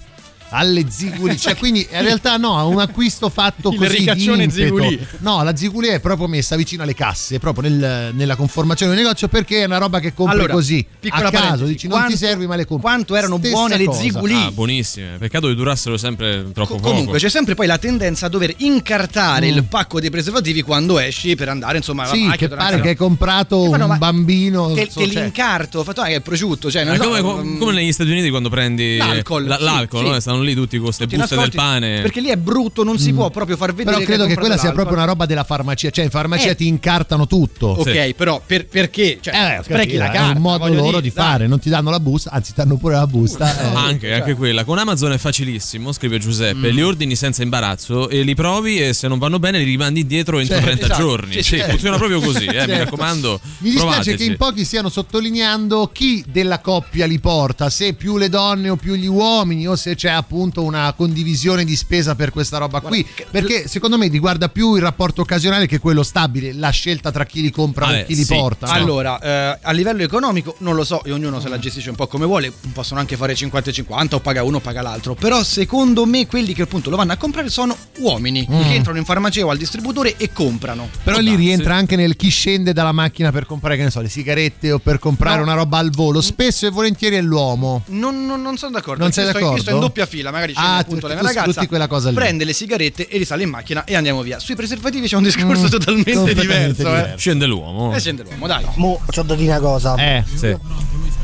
[0.51, 4.49] Alle Ziguli, cioè quindi in realtà no, un acquisto fatto Il così di impeto.
[4.49, 5.07] Ziguli.
[5.19, 9.27] No, la Ziguli è proprio messa vicino alle casse, proprio nel- nella conformazione del negozio
[9.27, 12.17] perché è una roba che compri Allora, così, a caso, parentesi, dici non quanto- ti
[12.25, 12.87] servi ma le compri.
[12.89, 13.99] Quanto erano Stessa buone le cosa.
[14.01, 14.33] Ziguli?
[14.33, 15.17] Ah, buonissime.
[15.19, 16.89] Peccato che durassero sempre troppo Co- poco.
[16.89, 19.55] Comunque c'è sempre poi la tendenza a dover incartare Mm.
[19.55, 23.63] il pacco dei preservativi quando esci per andare insomma Sì, che pare che hai comprato
[23.63, 26.83] Che fanno, un bambino che, non so, che cioè- l'incarto, fatto anche il prosciutto, cioè
[26.83, 30.05] non È so, come, mm, come negli Stati Uniti quando prendi L'alcol, la- sì, l'alcol,
[30.05, 30.21] sì.
[30.39, 30.43] No?
[30.43, 32.01] stanno lì tutti con queste tutti buste del nascosti, pane.
[32.01, 33.99] Perché lì è brutto, non si può proprio far vedere Mm.
[33.99, 36.55] Però credo hai che quella sia proprio una roba della farmacia, cioè in farmacia Eh.
[36.55, 37.67] ti incartano tutto.
[37.67, 39.19] Ok, però per- perché?
[39.21, 40.35] Cioè, Eh, sprechi la è carta.
[40.35, 41.25] un modo loro dire, di dai.
[41.25, 43.71] fare, non ti danno la busta, anzi ti danno pure la busta.
[43.71, 43.75] eh.
[43.75, 44.63] Anche, anche quella.
[44.63, 46.19] Con Amazon è facilissimo, scrive Mm.
[46.19, 46.69] Giuseppe.
[46.71, 50.39] Li ordini senza imbarazzo e li provi e se non vanno bene li rimandi indietro
[50.39, 51.01] entro Certo, 30 esatto.
[51.01, 51.33] giorni.
[51.33, 51.69] Sì, Sì, certo.
[51.71, 52.77] funziona proprio così, eh, mi Certo.
[52.83, 53.39] raccomando.
[53.59, 54.17] Mi dispiace provateci.
[54.17, 58.75] che in pochi stiano sottolineando chi della coppia li porta, se più le donne o
[58.75, 63.05] più gli uomini o se c'è appunto una condivisione di spesa per questa roba qui.
[63.29, 67.41] Perché secondo me riguarda più il rapporto occasionale che quello stabile, la scelta tra chi
[67.41, 68.35] li compra Ah, e eh, chi li sì.
[68.35, 68.67] porta.
[68.67, 68.73] no?
[68.73, 72.07] Allora, eh, a livello economico non lo so, e ognuno se la gestisce un po'
[72.07, 76.25] come vuole, possono anche fare 50-50 o paga uno o paga l'altro, però secondo me
[76.27, 78.61] quelli che appunto lo vanno a comprare sono uomini Mm.
[78.63, 80.89] che entrano in farmacia o al distributore e comprano.
[81.03, 84.09] Però lì rientra anche nel chi scende dalla macchina per comprare, che ne so, le
[84.09, 85.43] sigarette o per comprare No.
[85.43, 86.21] una roba al volo.
[86.21, 87.83] Spesso e volentieri è l'uomo.
[87.87, 89.03] Non, non- non sono d'accordo.
[89.03, 89.71] Non sei sto- Io sto d'accordo?
[89.75, 92.15] in doppia fila, magari c'è Ah, appunto la mia ragazza, quella cosa lì.
[92.15, 94.39] prende le sigarette e risale in macchina e andiamo via.
[94.39, 96.41] Sui preservativi c'è un discorso Mm, totalmente completamente
[96.73, 96.81] diverso.
[96.81, 96.95] Eh.
[97.01, 97.17] diverso.
[97.17, 97.93] Scende l'uomo.
[97.95, 98.65] E scende l'uomo, dai.
[98.75, 99.95] Mo c'ho da dire una cosa.
[99.95, 100.57] Eh, Sì.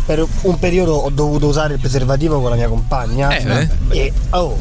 [0.05, 3.36] Per un periodo ho dovuto usare il preservativo con la mia compagna.
[3.36, 4.58] Eh, E oh,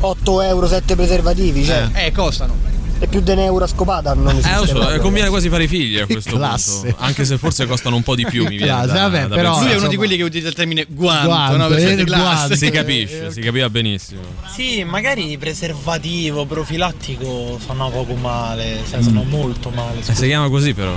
[0.00, 1.88] 8 euro 7 preservativi, cioè.
[1.94, 2.54] Eh, costano.
[3.00, 4.36] E più di un euro a scopata non.
[4.36, 6.80] Eh, lo so, eh, conviene quasi fare figli a questo classe.
[6.88, 6.96] punto.
[6.98, 9.50] Anche se forse costano un po' di più, mi viene classe, da, vabbè, da però-.
[9.50, 9.88] Lui è uno insomma.
[9.88, 11.66] di quelli che utilizza il termine guanto, Guanto, no?
[11.68, 12.56] Per eh, certe classi.
[12.56, 14.20] Si capisce, si capiva benissimo.
[14.52, 20.00] Sì, magari preservativo, profilattico fanno poco male, nel senso non molto male.
[20.00, 20.92] Eh, Si chiama così però.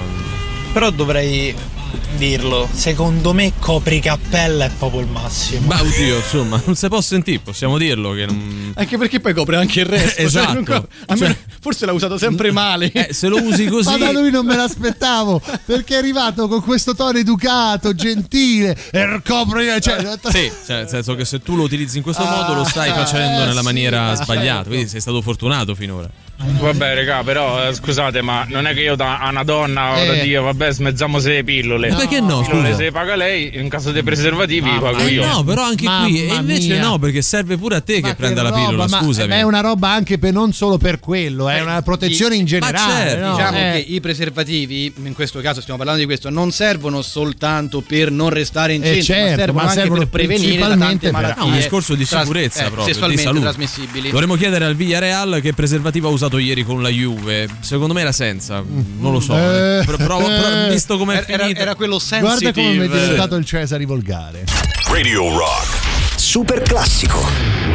[0.74, 1.54] Però dovrei
[2.18, 5.68] dirlo, secondo me copricappella è proprio il massimo.
[5.68, 8.72] Ma oddio, insomma, non si può sentire, possiamo dirlo che non...
[8.76, 10.16] Anche perché poi copre anche il resto.
[10.16, 10.54] cioè, Esatto.
[10.54, 12.92] non co- almeno- forse l'ha usato sempre male.
[12.92, 13.90] Eh, se lo usi così...
[13.90, 19.22] Ma da lui non me l'aspettavo perché è arrivato con questo tono educato, gentile e
[19.24, 19.80] copre.
[19.80, 22.90] Cioè, Sì, cioè, nel senso che se tu lo utilizzi in questo modo lo stai
[22.90, 24.70] Ah, facendo eh, nella sì, maniera ma sbagliata, certo.
[24.70, 26.10] quindi sei stato fortunato finora.
[26.60, 30.14] Vabbè, raga, però eh, scusate, ma non è che io da una donna o da
[30.16, 30.22] Eh.
[30.22, 31.90] Dio, vabbè, smezziamo se le pillole.
[31.90, 32.76] Ma perché no, Pillole scusa?
[32.78, 35.26] se le paga lei, in caso dei preservativi li pago Eh io.
[35.26, 36.82] no, però anche qui, e Mamma invece mia.
[36.82, 39.28] no, perché serve pure a te Ma che prenda la roba, pillola, ma- scusami.
[39.30, 43.10] ma è una roba anche per non solo per quello, è una protezione in generale.
[43.10, 43.36] certo, no?
[43.36, 43.72] Diciamo Eh.
[43.74, 48.30] che i preservativi, in questo caso stiamo parlando di questo, non servono soltanto per non
[48.30, 51.12] restare in Eh, centro, certo, ma servono ma anche servono per prevenire da tante per-
[51.12, 51.42] malattie.
[51.42, 53.44] Ah, un discorso di sicurezza eh, proprio, di sessualmente salute.
[53.44, 54.10] trasmissibili.
[54.12, 57.48] Dovremmo chiedere al Villarreal che preservativo ha usato ieri con la Juve.
[57.60, 58.64] Secondo me era senza,
[59.00, 59.36] non lo so.
[59.36, 59.84] Eh.
[59.86, 61.60] Pro- provo- pro- visto come Era, finita.
[61.62, 62.52] era quello sensitive.
[62.52, 64.44] Guarda come è diventato il Cesari volgare.
[64.90, 65.80] Radio Rock.
[66.16, 67.71] Super classico.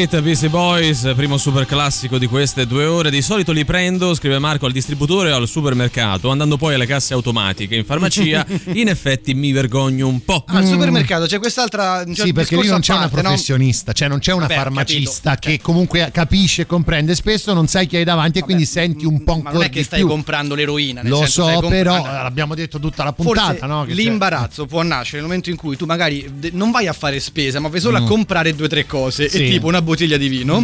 [0.00, 3.10] Right, Beastie Boys, primo super classico di queste due ore.
[3.10, 7.12] Di solito li prendo, scrive Marco, al distributore o al supermercato, andando poi alle casse
[7.12, 8.46] automatiche in farmacia.
[8.72, 10.42] in effetti mi vergogno un po'.
[10.46, 12.02] Al supermercato c'è quest'altra.
[12.06, 13.22] c'è Sì, un perché lì non a c'è una parte, no?
[13.24, 15.50] professionista, cioè non c'è una Vabbè, farmacista capito.
[15.50, 17.14] che comunque capisce e comprende.
[17.14, 19.82] Spesso non sai chi hai davanti e quindi senti un po' Ma non è che
[19.84, 20.08] stai più.
[20.08, 21.02] comprando l'eroina.
[21.02, 23.82] nel Lo senso, so, stai comprando- però Allora, l'abbiamo detto tutta la puntata, Forse no?
[23.84, 27.20] Che c'è- l'imbarazzo può nascere nel momento in cui tu magari non vai a fare
[27.20, 28.06] spesa, ma vai solo a Mm.
[28.06, 29.38] comprare due o tre cose, Sì.
[29.42, 29.44] Mm.
[29.44, 30.60] e tipo una bottiglia di vino,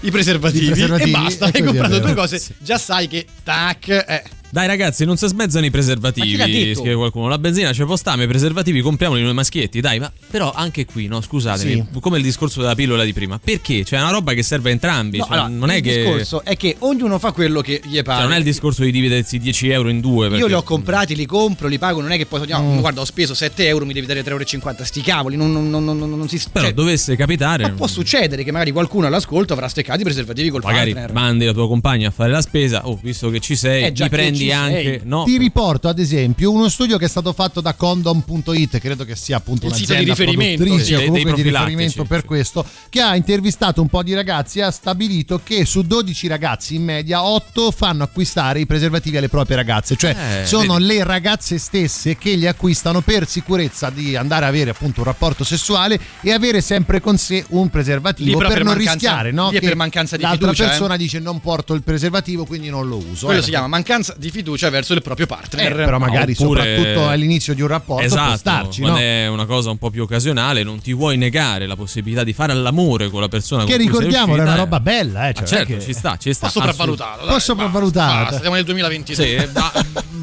[0.00, 1.46] i, preservativi, I preservativi, e basta.
[1.46, 4.22] e Hai comprato due cose, già sai che tac, eh.
[4.56, 7.28] Dai ragazzi, non si smezzano i preservativi, scrive qualcuno.
[7.28, 11.08] La benzina ci può stare, i preservativi compriamoli noi maschietti, dai, ma però anche qui,
[11.08, 13.38] no, scusatemi, come il discorso della pillola di prima.
[13.38, 13.84] Perché?
[13.84, 15.96] Cioè è una roba che serve a entrambi, No, cioè, allora, non è il che
[15.96, 18.16] discorso è che ognuno fa quello che gli pare.
[18.20, 20.24] cioè, non è il discorso di dividersi 10 euro in due.
[20.24, 22.80] Io perché- li ho comprati, li compro, li pago, non è che poi no, Mm.
[22.80, 25.84] guarda, ho speso 7 euro, mi devi dare 3,50 euro, sti cavoli, non, non- non-
[25.98, 30.00] non- si Però cioè, dovesse capitare, ma può succedere che magari qualcuno all'ascolto avrà steccati
[30.00, 31.12] i preservativi col magari partner.
[31.12, 34.08] mandi la tua compagna a fare la spesa, oh, visto che ci sei, Eh, che
[34.08, 35.00] prendi ci anche...
[35.04, 39.16] No, Ti riporto ad esempio uno studio che è stato fatto da condom.it, credo che
[39.16, 40.94] sia appunto Il sito di riferimento, sì.
[40.94, 44.70] o comunque di riferimento per questo, che ha intervistato un po' di ragazzi e ha
[44.70, 49.96] stabilito che su 12 ragazzi in media 8 fanno acquistare i preservativi alle proprie ragazze,
[49.96, 50.86] cioè Eh, sono vedi.
[50.86, 55.44] le ragazze stesse che li acquistano per sicurezza di andare a avere appunto un rapporto
[55.44, 59.48] sessuale e avere sempre con sé un preservativo per, per non mancanza- rischiare, no?
[59.50, 60.68] Che per mancanza di l'altra fiducia, eh.
[60.68, 63.26] persona dice non porto il preservativo quindi non lo uso.
[63.26, 63.44] Quello eh.
[63.44, 65.74] si chiama mancanza di fiducia verso il proprio Eh, partner.
[65.74, 69.04] però magari Oppure- soprattutto all'inizio di un rapporto Esatto, può starci, quando no?
[69.04, 72.54] è una cosa un po' più occasionale, non ti vuoi negare la possibilità di fare
[72.54, 74.56] l'amore con la persona Che con ricordiamo uscita, era una eh.
[74.64, 76.46] roba bella, eh, cioè, Ah, certo, che- ci sta, ci sta.
[76.46, 77.22] Un po' sopravvalutato.
[77.24, 78.40] Un po' sopravvalutata.
[78.40, 79.24] Siamo nel 2022.
[79.24, 79.72] Sì, eh, ma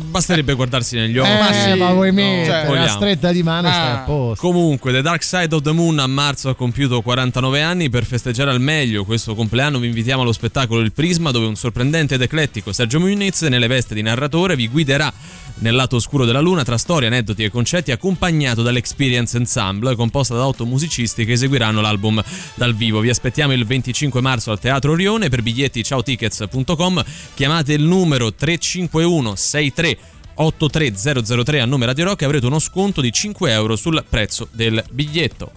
[0.10, 1.30] basterebbe guardarsi negli occhi.
[1.30, 2.88] Eh, Ma sì, ma vuoi no, mettere cioè, la vogliamo.
[2.90, 4.06] stretta di mano e stai a Ah.
[4.06, 4.42] posto.
[4.48, 7.90] Comunque, The Dark Side of the Moon a marzo ha compiuto 49 anni.
[7.90, 12.16] Per festeggiare al meglio questo compleanno vi invitiamo allo spettacolo Il Prisma, dove un sorprendente
[12.16, 15.12] ed eclettico Sergio Muniz, nelle veste di narratore, vi guiderà
[15.56, 20.46] nel lato oscuro della luna tra storie, aneddoti e concetti, accompagnato dall'Experience Ensemble, composta da
[20.46, 22.22] otto musicisti che eseguiranno l'album
[22.56, 23.00] dal vivo.
[23.00, 25.30] Vi aspettiamo il 25 marzo al Teatro Orione.
[25.30, 29.98] Per biglietti ciaotickets.com chiamate il numero 351 63
[30.36, 34.84] 83003 a nome Radio Rock e avrete uno sconto di 5 euro sul prezzo del
[34.92, 35.52] biglietto.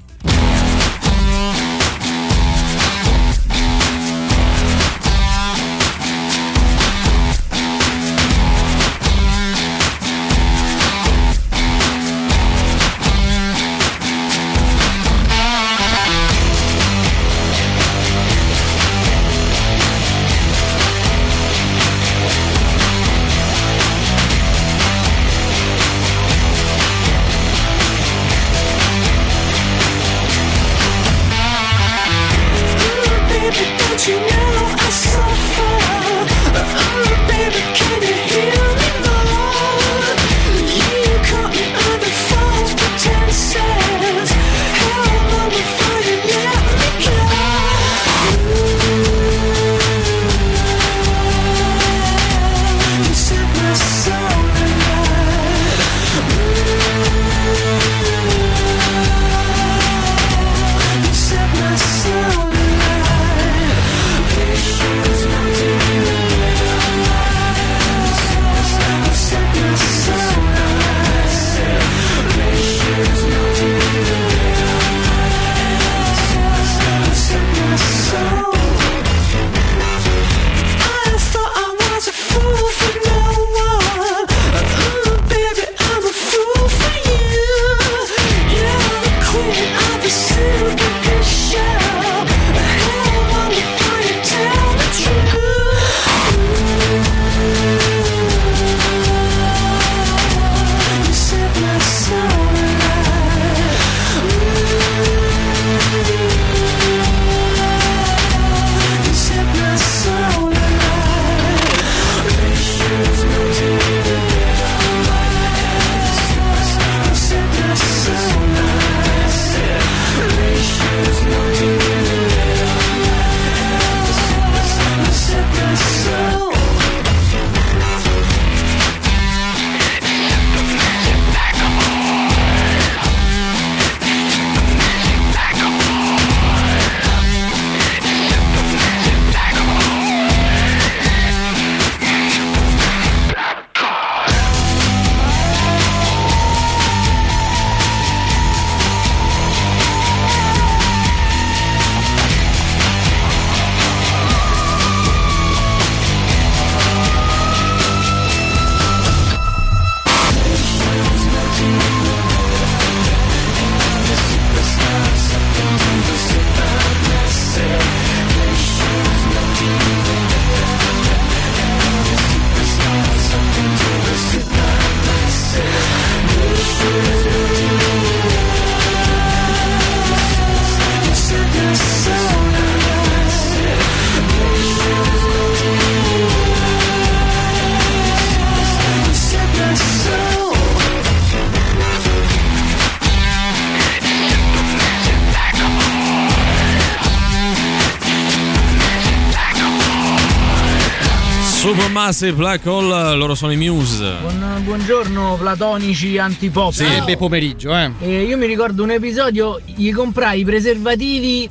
[202.12, 204.14] Supermassive Black Hole, loro sono i Muse.
[204.20, 206.72] Buon- buongiorno platonici antipop.
[206.72, 206.84] Sì.
[206.84, 207.90] Eh, beh, pomeriggio, eh.
[208.00, 211.50] Eh, io mi ricordo un episodio, gli comprai i preservativi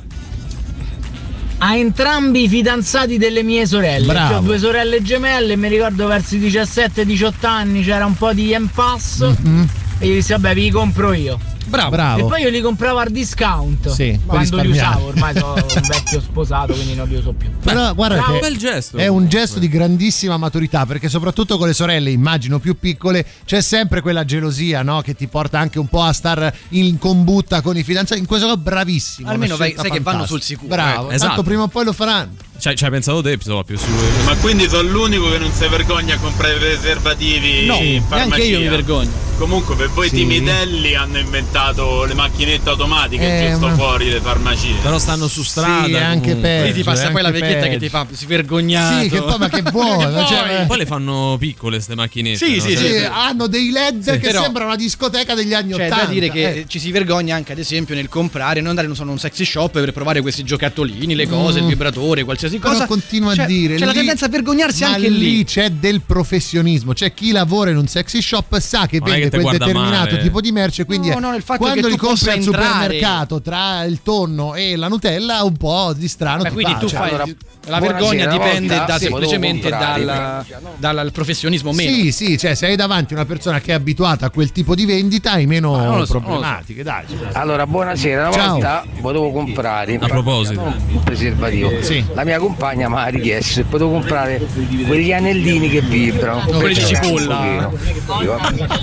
[1.58, 4.06] a entrambi i fidanzati delle mie sorelle.
[4.06, 4.36] Bravo.
[4.36, 9.36] Ho due sorelle gemelle, mi ricordo verso i 17-18 anni c'era un po' di impasse
[9.38, 9.68] Mhm.
[9.98, 11.38] e gli dissi vabbè vi compro io.
[11.76, 11.90] Bravo.
[11.90, 12.26] Bravo.
[12.26, 13.88] E poi io li compravo al discount.
[13.90, 17.50] Sì, quando li usavo, ormai sono un vecchio sposato, quindi non li uso più.
[17.62, 18.32] Però guarda Bravo.
[18.34, 18.96] che Bel gesto.
[18.96, 23.60] è un gesto di grandissima maturità perché soprattutto con le sorelle, immagino più piccole, c'è
[23.60, 25.00] sempre quella gelosia no?
[25.00, 28.20] che ti porta anche un po' a star in combutta con i fidanzati.
[28.20, 29.28] In questo caso bravissimo.
[29.28, 30.26] Almeno vai- sai che vanno fantastica.
[30.26, 31.00] sul sicuro, Bravo, ecco.
[31.08, 31.42] tanto Esatto.
[31.42, 32.32] prima o poi lo faranno.
[32.58, 33.86] Ci hai ci hai pensato te, insomma, più su.
[34.24, 38.04] Ma quindi sono l'unico che non si vergogna a comprare i preservativi No, in neanche
[38.08, 38.42] farmacia.
[38.44, 39.24] io mi vergogno.
[39.36, 40.14] Comunque per voi Sì.
[40.16, 44.72] timidelli hanno inventato le macchinette automatiche Eh, giusto ma- fuori le farmacie.
[44.82, 45.84] Però stanno su strada.
[45.84, 46.66] Sì, è anche peggio.
[46.68, 47.78] Lì ti passa poi la vecchietta che peggio.
[47.80, 49.02] ti fa si vergognato.
[49.02, 49.54] Sì, che poi ma che?
[49.66, 50.26] Che vuoi?
[50.26, 52.38] Cioè, Poi le fanno piccole ste macchinette.
[52.46, 52.62] Sì, no?
[52.62, 55.84] sì, Cioè, sì, hanno dei LED Sì, che però- sembra una discoteca degli anni Cioè,
[55.86, 56.04] 80.
[56.06, 56.64] da dire che eh.
[56.68, 59.44] ci si vergogna anche, ad esempio, nel comprare, non andare non so, in un sexy
[59.44, 61.62] shop per provare questi giocattolini, le cose, Mm.
[61.64, 62.86] il vibratore, qualsiasi Però cosa.
[62.86, 65.44] continua Cioè, a dire C'è la lì- tendenza a vergognarsi ma anche lì.
[65.44, 69.40] c'è del professionismo c'è chi lavora in un sexy shop sa che Non vende che
[69.40, 70.22] quel determinato male.
[70.22, 74.00] tipo di merce quindi No, no, il fatto quando li compri al supermercato tra il
[74.02, 76.98] tonno e la Nutella un po' di strano ti quindi fa, tu cioè.
[76.98, 77.24] fai allora,
[77.68, 80.44] la vergogna dipende da, sì, semplicemente dal,
[80.78, 81.90] dal professionismo meno.
[81.90, 84.84] Sì, sì, cioè se hai davanti una persona che è abituata a quel tipo di
[84.86, 87.04] vendita hai meno so, problematiche, dai.
[87.32, 88.28] Allora, buonasera.
[88.28, 88.52] Una Ciao.
[88.52, 90.60] volta volevo comprare A proposito.
[90.60, 91.72] un preservativo.
[91.82, 92.04] Sì.
[92.14, 94.40] La mia compagna mi ha richiesto se potevo comprare
[94.86, 96.44] quegli anellini che vibrano.
[96.50, 97.70] No, quelli di cipolla.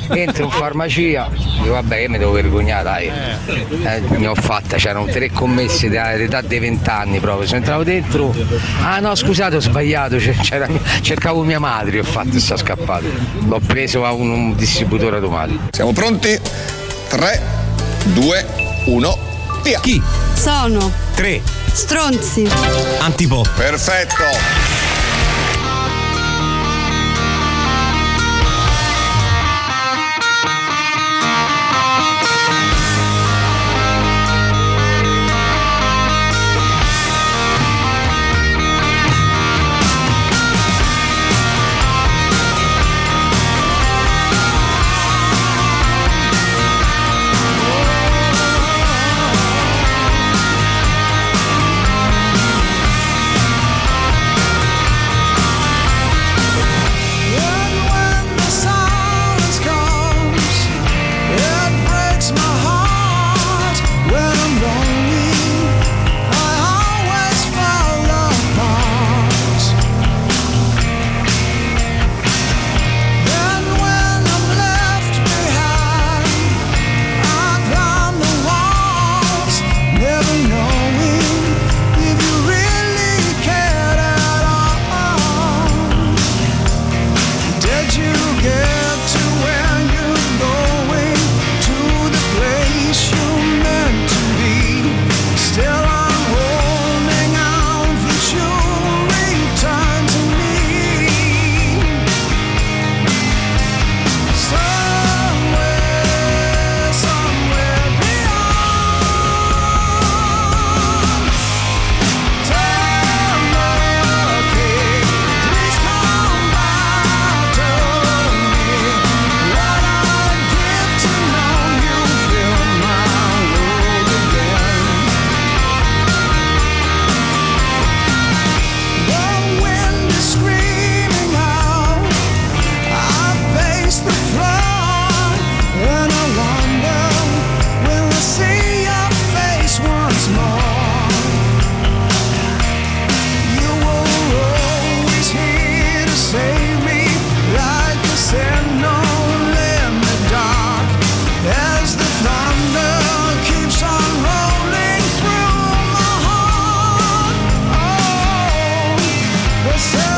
[0.09, 1.29] Entro in farmacia,
[1.61, 3.11] dico vabbè che mi devo vergognare, dai.
[3.85, 7.47] Eh, ne ho fatta, c'erano tre commesse dell'età dei vent'anni proprio.
[7.47, 8.33] Se entravo dentro,
[8.81, 10.69] ah no scusate ho sbagliato, c'era-
[11.01, 13.05] cercavo mia madre, ho fatto e sta scappato.
[13.47, 15.63] L'ho preso a un, un distributore automatico.
[15.71, 16.39] Siamo pronti?
[17.09, 17.41] 3,
[18.13, 18.45] 2,
[18.85, 19.17] 1,
[19.63, 19.79] via.
[19.79, 20.01] Chi?
[20.33, 21.41] Sono 3.
[21.71, 22.47] stronzi.
[22.99, 23.49] Antipop.
[23.55, 24.72] Perfetto.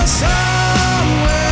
[0.06, 1.45] somewhere.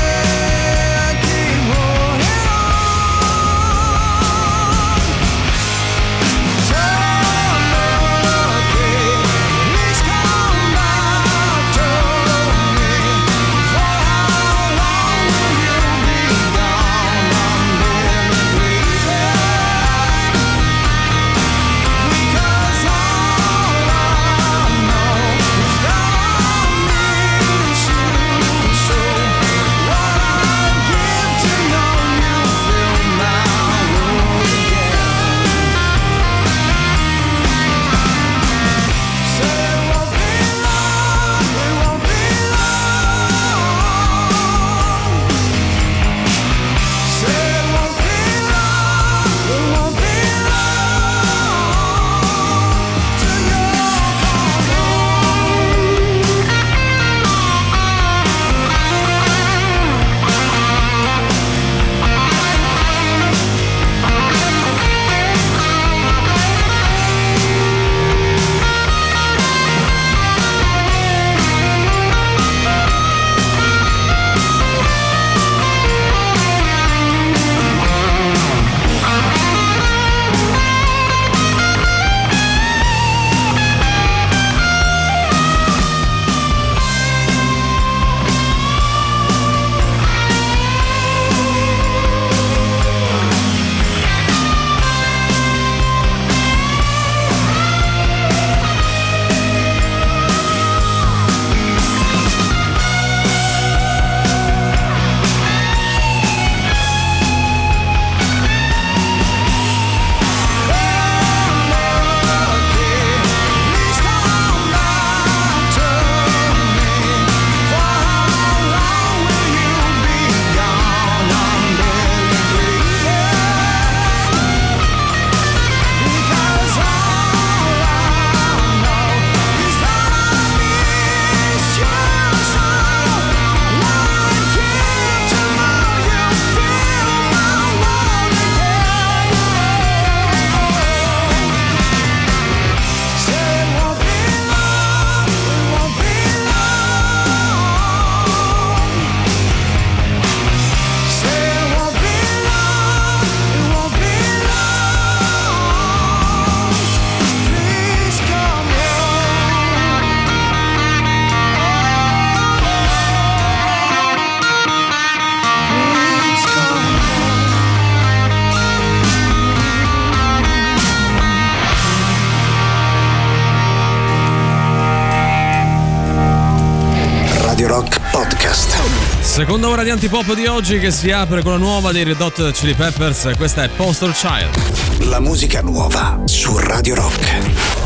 [178.13, 178.79] Podcast.
[179.21, 182.51] Seconda ora di antipop di oggi che si apre con la nuova dei Red Hot
[182.51, 183.31] Chili Peppers.
[183.35, 185.07] Questa è Postal Child.
[185.09, 187.81] La musica nuova su Radio Rock.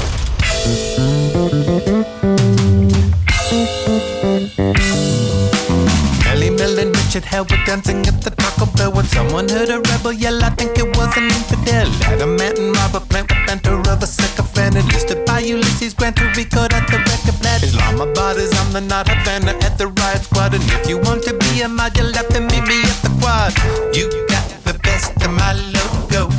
[7.17, 10.43] Richard Hell were dancing at the Taco Bell when someone heard a rebel yell.
[10.43, 11.87] I think it was an infidel.
[12.03, 14.75] Adamant and Robert Plant with banter of a sycophant.
[14.75, 17.73] Enlisted by Ulysses Grant to record at the record plant.
[17.73, 20.53] Islamabad is on the not Havana at the riot squad.
[20.53, 23.11] And if you want to be a mod, you'll have to meet me at the
[23.19, 23.53] quad.
[23.95, 26.29] You got the best of my logo.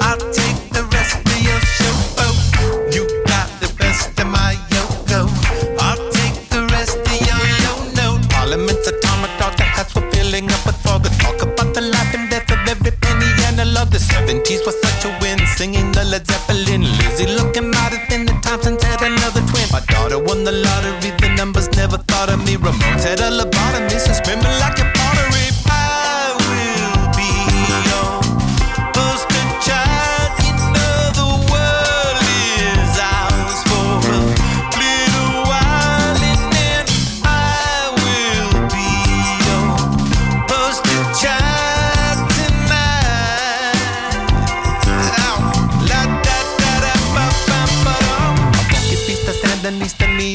[0.00, 1.94] I'll take the rest of your show.
[2.24, 2.34] Oh,
[2.92, 5.28] you got the best of my yogo.
[5.80, 8.20] I'll take the rest of your yo no.
[8.30, 11.04] Parliament's dog, the hats were filling up with fog.
[11.18, 13.90] Talk about the life and death of every penny analog.
[13.90, 16.84] The 70s was such a win, singing the Led Zeppelin.
[19.76, 22.56] My daughter won the lottery, the numbers never thought of me.
[22.56, 23.30] Ramones had a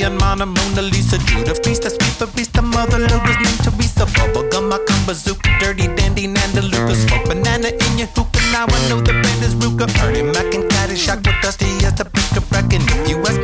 [0.01, 4.79] Sandinista, neon Mona, Lisa, Judah Priest, a sweet barista, Mother Lourdes, named Teresa, Bubblegum, I
[4.85, 9.43] come dirty dandy, Nanda Luca, smoke banana in your hookah, now I know the brand
[9.43, 13.09] is Ruka, Ernie Mac and Caddyshack, with Dusty as the pick a brack, and if
[13.09, 13.40] you ask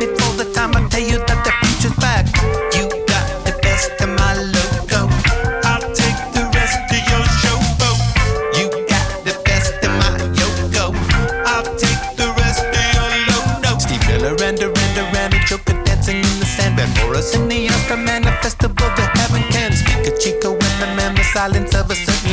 [21.38, 22.27] silence of a certain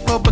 [0.00, 0.25] club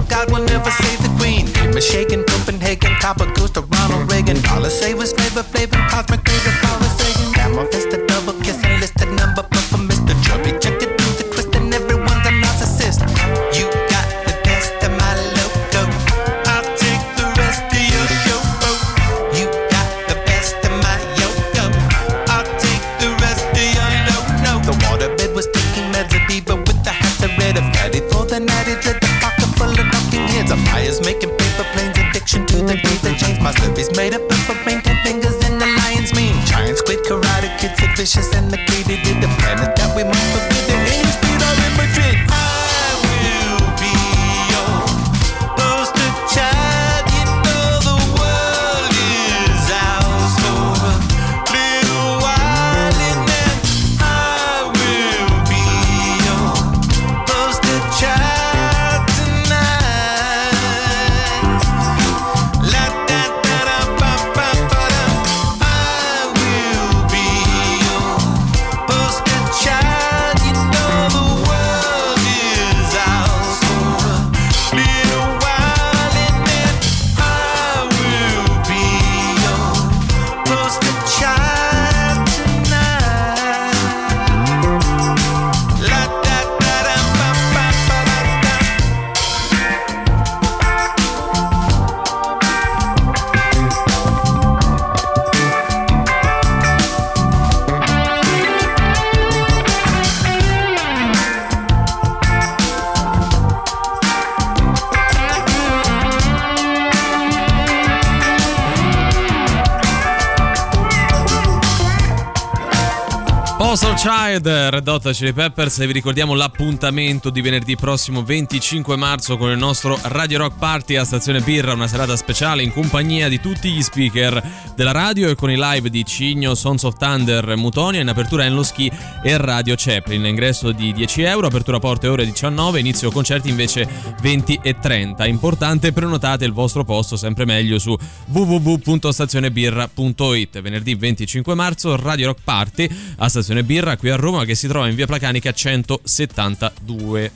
[114.94, 119.98] Hot Chili Peppers e vi ricordiamo l'appuntamento di venerdì prossimo 25 marzo con il nostro
[120.02, 124.40] Radio Rock Party a Stazione Birra, una serata speciale in compagnia di tutti gli speaker
[124.76, 128.62] della radio e con i live di Cigno, Sons of Thunder, Mutonia, in apertura Enlo
[128.62, 128.88] Ski
[129.24, 130.24] e Radio Chaplin.
[130.26, 133.88] Ingresso di 10 euro, apertura porte ore 19, inizio concerti invece
[134.20, 135.24] 20 e 30.
[135.26, 137.96] Importante prenotate il vostro posto sempre meglio su
[138.26, 140.60] www.stazionebirra.it.
[140.60, 144.88] Venerdì 25 marzo Radio Rock Party a Stazione Birra qui a Roma che si trova
[144.88, 147.32] in via Placanica 172.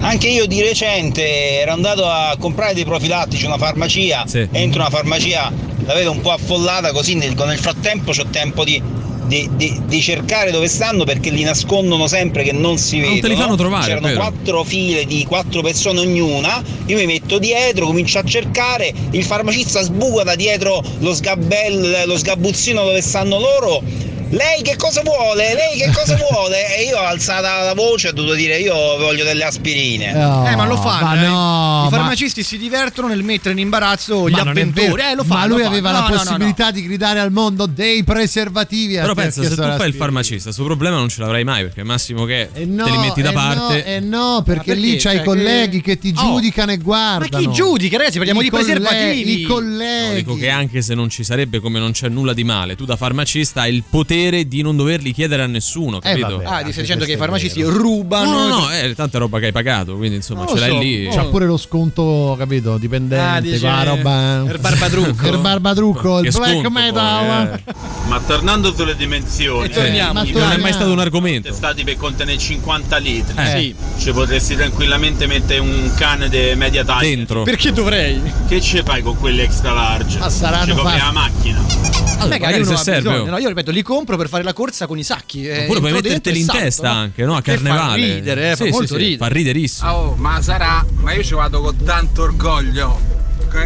[0.00, 4.90] Anche io di recente ero andato a comprare dei profilattici in una farmacia, entro una
[4.90, 5.52] farmacia,
[5.84, 8.82] la vedo un po' affollata così nel, nel frattempo ho tempo di,
[9.32, 13.20] di- di- di cercare dove stanno perché li nascondono sempre che non si Non vedono.
[13.22, 17.86] te li fanno trovare, C'erano quattro file di quattro persone ognuna, io mi metto dietro,
[17.86, 24.10] comincio a cercare, il farmacista sbuca da dietro lo sgabbel, lo sgabuzzino dove stanno loro.
[24.32, 25.52] Lei che cosa vuole?
[25.54, 26.74] Lei che cosa vuole?
[26.78, 30.08] E io ho alzato la voce e ho dovuto dire io voglio delle aspirine.
[30.10, 31.04] eh, ma lo fanno.
[31.06, 31.26] ma eh.
[31.26, 35.02] no, I ma- farmacisti si divertono nel mettere in imbarazzo gli Ma avventori.
[35.02, 36.18] Eh, lo fanno, ma lui aveva No, la no, no, no.
[36.22, 38.94] possibilità di gridare al mondo dei preservativi.
[38.94, 41.86] Però pensa, se tu fai il farmacista, questo problema non ce l'avrai mai perché al
[41.86, 43.74] massimo che No, te li metti da eh parte.
[43.74, 45.02] No, eh no, perché, Ma lì perché?
[45.02, 47.28] c'hai i Cioè, colleghi che- che ti Oh, giudicano e guardano.
[47.46, 48.16] chi giudica, ragazzi?
[48.16, 49.40] Parliamo I di colle- preservativi.
[49.40, 50.14] I No, colleghi.
[50.14, 52.96] dico che anche se non ci sarebbe come non c'è nulla di male, tu da
[52.96, 56.40] farmacista hai il potere di non doverli chiedere a nessuno, capito?
[56.44, 58.30] Ah, ti stai dicendo che i farmacisti rubano.
[58.32, 60.78] No, no, no, è tanta roba che hai pagato, quindi insomma Non ce l'hai so,
[60.78, 61.08] lì.
[61.12, 62.78] C'ha pure lo sconto, capito?
[62.78, 64.44] Dipendente, Ah, dice- qua roba.
[64.50, 65.28] il barbadrucco.
[65.28, 67.48] il barbadrucco, il black sconto, metal.
[67.48, 67.74] poi, eh.
[68.08, 70.20] Ma tornando sulle dimensioni, torniamo.
[70.24, 70.38] Torniamo.
[70.44, 71.48] Non è mai stato un argomento.
[71.48, 73.34] testati per contenere 50 litri.
[73.36, 73.46] Eh.
[73.46, 73.74] Sì.
[73.98, 77.08] Ci potresti tranquillamente mettere un cane di media taglia.
[77.08, 77.42] Dentro.
[77.42, 78.20] Perché dovrei?
[78.48, 80.18] Che ci fai con quelli extra large?
[80.18, 81.00] Ma saranno Ci copri fatti.
[81.04, 81.58] la macchina.
[81.58, 83.10] Allora, Magari magari uno se ha serve.
[83.10, 83.38] bisogno, no?
[83.38, 85.46] Io ripeto, li compro per fare la corsa con i sacchi.
[85.46, 86.98] eh, Oppure puoi metterteli in testa no?
[86.98, 87.36] anche, no?
[87.36, 88.00] A carnevale.
[88.06, 89.16] Fa ridere, eh, fa Sì, sì, molto sì, ridere.
[89.18, 89.90] Fa riderissimo.
[89.90, 93.00] Oh, ma sarà, ma io ci vado con tanto orgoglio.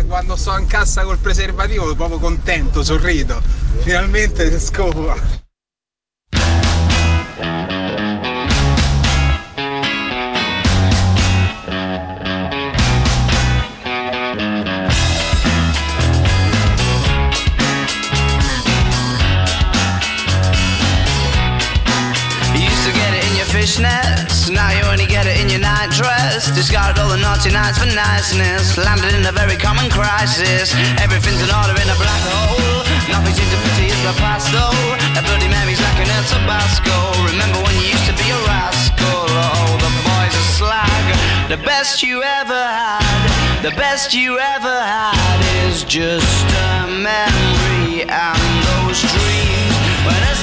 [0.09, 3.41] Quando sto in cassa col preservativo sono proprio contento, sorrido.
[3.83, 5.15] Finalmente si scopa.
[23.77, 26.51] Fishnets, now you only get it in your night dress.
[26.55, 30.73] Discarded all the naughty nights for niceness, landed in a very common crisis.
[31.01, 32.85] Everything's in order in a black hole.
[33.13, 34.73] Nothing seems to pity is the past though.
[35.17, 36.97] A bloody Mary's like an El Tabasco.
[37.29, 39.29] Remember when you used to be a rascal?
[39.29, 41.05] Oh, the boys are slag.
[41.49, 48.43] The best you ever had, the best you ever had is just a memory and
[48.73, 49.77] those dreams.
[50.07, 50.43] When as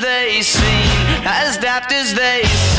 [0.00, 2.69] they seem, as daft as they seem,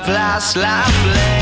[0.00, 1.39] off last life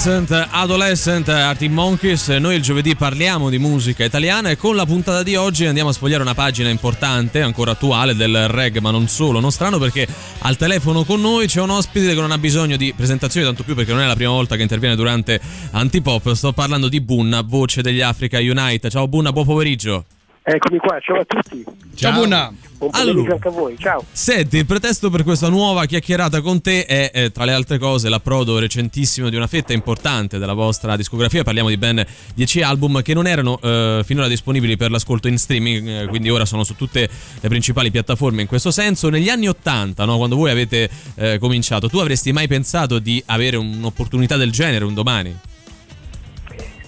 [0.00, 2.28] Adolescent, Adolescent, Arctic Monkeys.
[2.28, 5.92] Noi il giovedì parliamo di musica italiana e con la puntata di oggi andiamo a
[5.92, 9.40] sfogliare una pagina importante, ancora attuale, del reg, ma non solo.
[9.40, 12.94] Non strano perché al telefono con noi c'è un ospite che non ha bisogno di
[12.96, 15.38] presentazioni, tanto più perché non è la prima volta che interviene durante
[15.72, 16.32] Antipop.
[16.32, 18.88] Sto parlando di Bunna, voce degli Africa Unite.
[18.88, 20.06] Ciao Bunna, buon pomeriggio.
[20.42, 21.64] Eccomi qua, ciao a tutti.
[21.94, 22.52] Ciao, Bunna.
[22.78, 23.34] Buon pomeriggio Allora.
[23.34, 24.04] anche a voi, ciao.
[24.10, 28.08] Senti, il pretesto per questa nuova chiacchierata con te è, eh, tra le altre cose,
[28.08, 31.42] l'approdo recentissimo di una fetta importante della vostra discografia.
[31.44, 32.02] Parliamo di ben
[32.34, 36.46] 10 album che non erano eh, finora disponibili per l'ascolto in streaming, eh, quindi ora
[36.46, 37.06] sono su tutte
[37.38, 39.10] le principali piattaforme in questo senso.
[39.10, 43.58] Negli anni 80, no, quando voi avete eh, cominciato, tu avresti mai pensato di avere
[43.58, 45.36] un'opportunità del genere un domani?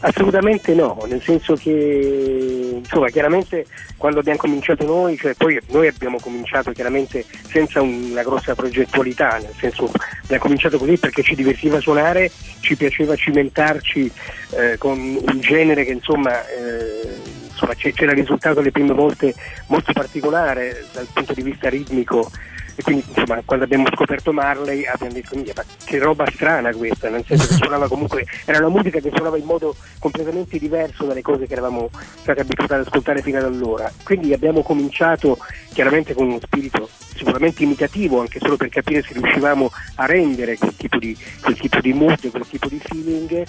[0.05, 6.19] Assolutamente no, nel senso che insomma chiaramente quando abbiamo cominciato noi, cioè poi noi abbiamo
[6.19, 9.89] cominciato chiaramente senza una grossa progettualità, nel senso
[10.25, 14.11] abbiamo cominciato così perché ci divertiva suonare, ci piaceva cimentarci
[14.57, 17.21] eh, con un genere che insomma, eh,
[17.53, 19.33] insomma c'era risultato le prime volte
[19.69, 22.29] molto particolare dal punto di vista ritmico
[22.75, 27.09] e quindi insomma quando abbiamo scoperto Marley abbiamo detto "Minchia, ma che roba strana questa
[27.09, 31.23] nel senso che suonava comunque era una musica che suonava in modo completamente diverso dalle
[31.23, 33.91] cose che eravamo stati abituati ad ascoltare fino ad allora.
[34.03, 35.39] Quindi abbiamo cominciato
[35.73, 40.75] chiaramente con uno spirito sicuramente imitativo anche solo per capire se riuscivamo a rendere quel
[40.77, 43.45] tipo di, quel tipo di mood quel tipo di feeling.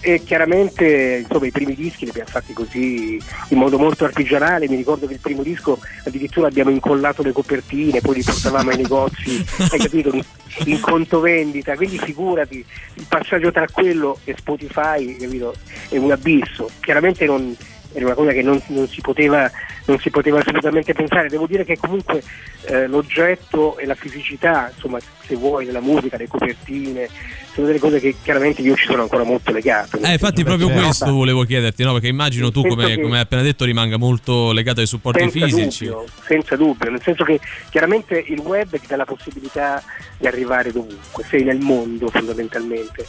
[0.00, 4.68] E chiaramente insomma i primi dischi li abbiamo fatti così in modo molto artigianale.
[4.68, 8.76] Mi ricordo che il primo disco addirittura abbiamo incollato le copertine poi li portavamo ai
[8.76, 10.14] negozi hai capito?
[10.14, 10.22] In,
[10.66, 12.64] in conto vendita quindi figurati
[12.94, 15.54] il passaggio tra quello e Spotify capito?
[15.88, 16.70] È un abisso.
[16.80, 17.56] Chiaramente non
[17.92, 19.50] era una cosa che non, non si poteva,
[19.86, 21.28] non si poteva assolutamente pensare.
[21.28, 22.22] Devo dire che comunque
[22.66, 27.08] eh, l'oggetto e la fisicità, insomma, se vuoi, della musica, le copertine,
[27.52, 29.98] sono delle cose che chiaramente io ci sono ancora molto legato.
[29.98, 31.92] Eh, infatti, proprio questo volevo chiederti, no?
[31.92, 35.86] Perché immagino tu, come, che- come hai appena detto, rimanga molto legato ai supporti fisici.
[35.86, 39.82] dubbio, senza dubbio, nel senso che chiaramente il web ti dà la possibilità
[40.18, 43.06] di arrivare dovunque, sei nel mondo fondamentalmente,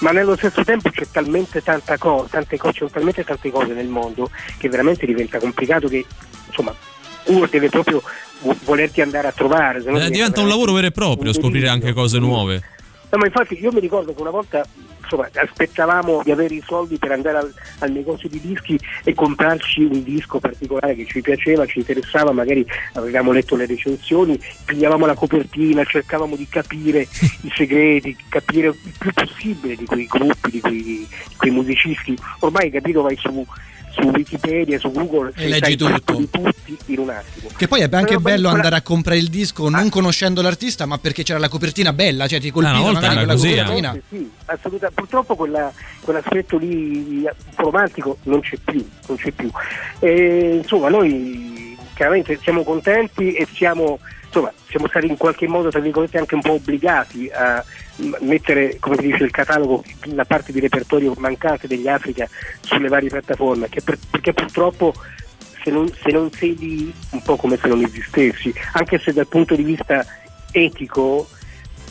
[0.00, 4.30] ma nello stesso tempo c'è talmente tanta cosa, tante cose, talmente tante cose nel mondo
[4.58, 6.04] che veramente diventa complicato che
[6.58, 6.74] insomma
[7.24, 8.02] uno deve proprio
[8.40, 9.82] vo- volerti andare a trovare.
[9.82, 12.62] se no Eh, diventa un lavoro vero e proprio scoprire anche cose nuove.
[13.10, 14.62] No, ma infatti io mi ricordo che una volta
[15.02, 19.82] insomma, aspettavamo di avere i soldi per andare al, al negozio di dischi e comprarci
[19.84, 25.14] un disco particolare che ci piaceva, ci interessava, magari avevamo letto le recensioni, pigliavamo la
[25.14, 27.00] copertina, cercavamo di capire
[27.42, 32.14] i segreti, capire il più possibile di quei gruppi, di quei, di quei musicisti.
[32.40, 33.46] Ormai capito vai su,
[34.00, 36.14] su Wikipedia, su Google E leggi tutto.
[36.14, 37.48] di tutti in un attimo.
[37.56, 40.98] Che poi è anche Però bello andare a comprare il disco non conoscendo l'artista, ma
[40.98, 43.62] perché c'era la copertina bella, cioè ti colpiva una volta magari era quella così, eh.
[43.62, 43.98] copertina.
[44.08, 45.00] Sì, assolutamente.
[45.00, 49.50] Purtroppo quella- quell'aspetto lì un po' romantico non c'è più, non c'è più.
[49.98, 53.98] E, insomma, noi chiaramente siamo contenti e siamo,
[54.28, 57.64] insomma, siamo stati in qualche modo, tra virgolette, anche un po' obbligati a
[58.20, 62.28] mettere, come si dice, il catalogo, la parte di repertorio mancante degli Africa
[62.60, 64.94] sulle varie piattaforme, per- perché purtroppo
[65.62, 69.26] se non, se non sei lì, un po' come se non esistessi, anche se dal
[69.26, 70.04] punto di vista
[70.52, 71.28] etico,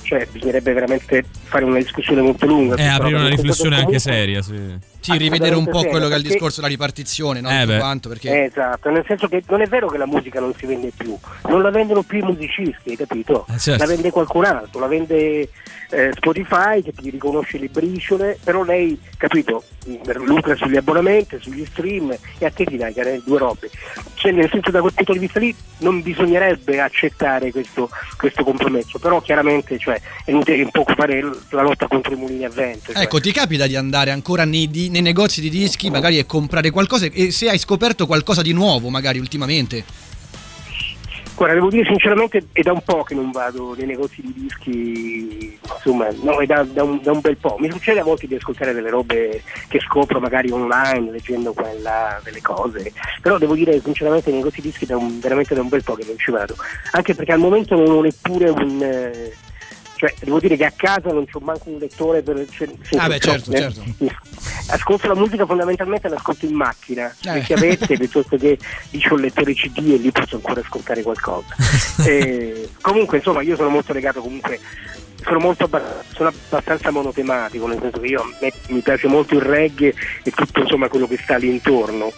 [0.04, 2.76] cioè bisognerebbe veramente fare una discussione molto lunga.
[2.76, 4.96] E Eh, aprire una riflessione anche seria, sì.
[5.12, 7.49] Sì, rivedere un po' Assolutamente quello che è il discorso della ripartizione, no?
[7.49, 10.53] Eh, Tutto quanto, perché Esatto, nel senso che non è vero che la musica non
[10.55, 13.45] si vende più, non la vendono più i musicisti, hai capito?
[13.49, 13.84] Eh, certo.
[13.84, 15.49] La vende qualcun altro, la vende
[15.89, 19.64] eh, Spotify che ti riconosce le briciole, però lei, capito,
[20.26, 23.70] lucra sugli abbonamenti, sugli stream e a te ti dai che due robe.
[24.16, 28.99] Cioè, nel senso da quel punto di vista lì non bisognerebbe accettare questo, questo compromesso,
[28.99, 32.91] però chiaramente cioè, è inutile un po' fare la lotta contro i mulini a vento.
[32.91, 33.03] cioè.
[33.03, 36.72] Ecco, ti capita di andare ancora nei, di- nei negozi di dischi magari e comprare
[36.72, 40.06] qualcosa e se hai scoperto qualcosa di nuovo magari ultimamente?
[41.36, 45.56] Guarda, devo dire sinceramente è da un po' che non vado nei negozi di dischi,
[45.62, 47.58] insomma, no, è da, da un, da un bel po'.
[47.60, 52.20] Mi succede a volte di ascoltare delle robe che scopro magari online, leggendo qua là
[52.24, 52.91] delle cose,
[53.22, 56.06] però devo dire sinceramente nei negozi di dischi da veramente da un bel po' che
[56.08, 56.56] non ci vado,
[56.93, 58.82] anche perché al momento non ho neppure un...
[58.82, 59.36] eh,
[59.98, 62.45] cioè, devo dire che a casa non c'ho manco un lettore per...
[62.50, 63.84] Cioè, Ah, beh, certo, eh, certo.
[64.70, 67.34] Ascolto la musica fondamentalmente l'ascolto in macchina, Eh.
[67.34, 68.58] le chiavette piuttosto che
[68.91, 71.48] dice un lettore CD e lì posso ancora ascoltare qualcosa.
[72.06, 74.60] Eh, comunque insomma io sono molto legato comunque
[75.24, 79.34] sono molto abba- sono abbastanza monotematico, nel senso che io a me- mi piace molto
[79.34, 79.93] il reggae
[80.24, 82.12] e tutto insomma quello che sta lì intorno.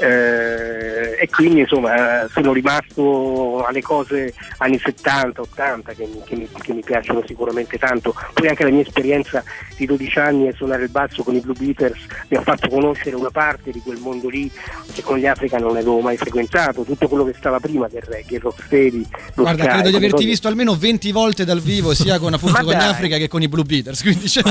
[0.00, 6.48] Eh, e quindi insomma sono rimasto alle cose anni 70, 80 che mi, che mi-
[6.60, 8.14] che mi piacciono sicuramente tanto.
[8.32, 9.42] Poi anche la mia esperienza
[9.76, 11.98] di 12 anni a suonare il basso con i Blue Beaters
[12.28, 14.50] mi ha fatto conoscere una parte di quel mondo lì
[14.92, 18.36] che con gli Africa non avevo mai frequentato, tutto quello che stava prima del reggae,
[18.36, 21.94] il rocksteady, lo Guarda, ska, credo di averti cose- visto almeno 20 volte dal vivo,
[21.94, 22.76] sia con appunto Ma con gli.
[22.76, 24.00] Africa che con i Blue Beaters.
[24.02, 24.42] Quindi cioè,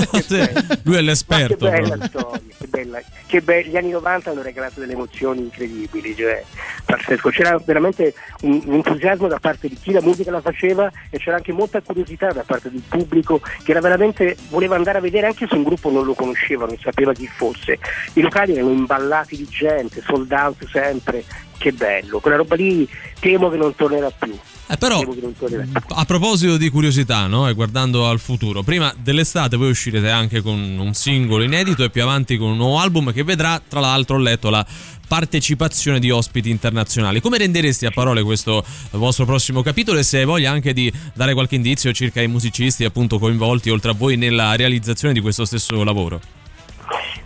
[0.83, 1.65] Lui è Ma l'esperto.
[1.65, 2.07] che bella proprio.
[2.19, 3.01] storia, che bella.
[3.25, 6.43] Che be- gli anni 90 hanno regalato delle emozioni incredibili, cioè,
[6.85, 7.29] pazzesco.
[7.29, 11.37] C'era veramente un, un entusiasmo da parte di chi la musica la faceva e c'era
[11.37, 15.47] anche molta curiosità da parte del pubblico che era veramente voleva andare a vedere anche
[15.47, 17.79] se un gruppo non lo conosceva, non sapeva chi fosse.
[18.13, 21.23] I locali erano imballati di gente, sold out sempre.
[21.59, 22.87] Che bello, quella roba lì
[23.19, 24.33] temo che non tornerà più.
[24.67, 25.03] Eh, però,
[25.37, 25.81] tornerà più.
[25.89, 27.49] a proposito di curiosità, no?
[27.49, 32.01] E guardando al futuro, prima dell'estate voi uscirete anche con un singolo inedito e più
[32.01, 34.65] avanti con un nuovo album che vedrà, tra l'altro, ho letto la
[35.05, 37.19] partecipazione di ospiti internazionali.
[37.19, 41.33] Come renderesti a parole questo vostro prossimo capitolo e se hai voglia anche di dare
[41.33, 45.83] qualche indizio circa i musicisti appunto coinvolti oltre a voi nella realizzazione di questo stesso
[45.83, 46.21] lavoro?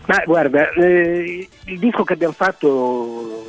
[0.05, 3.43] Ma guarda, eh, il disco che abbiamo fatto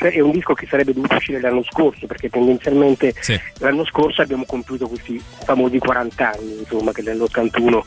[0.00, 3.14] è un disco che sarebbe dovuto uscire l'anno scorso perché tendenzialmente
[3.58, 7.80] l'anno scorso abbiamo compiuto questi famosi 40 anni, insomma, che nell'81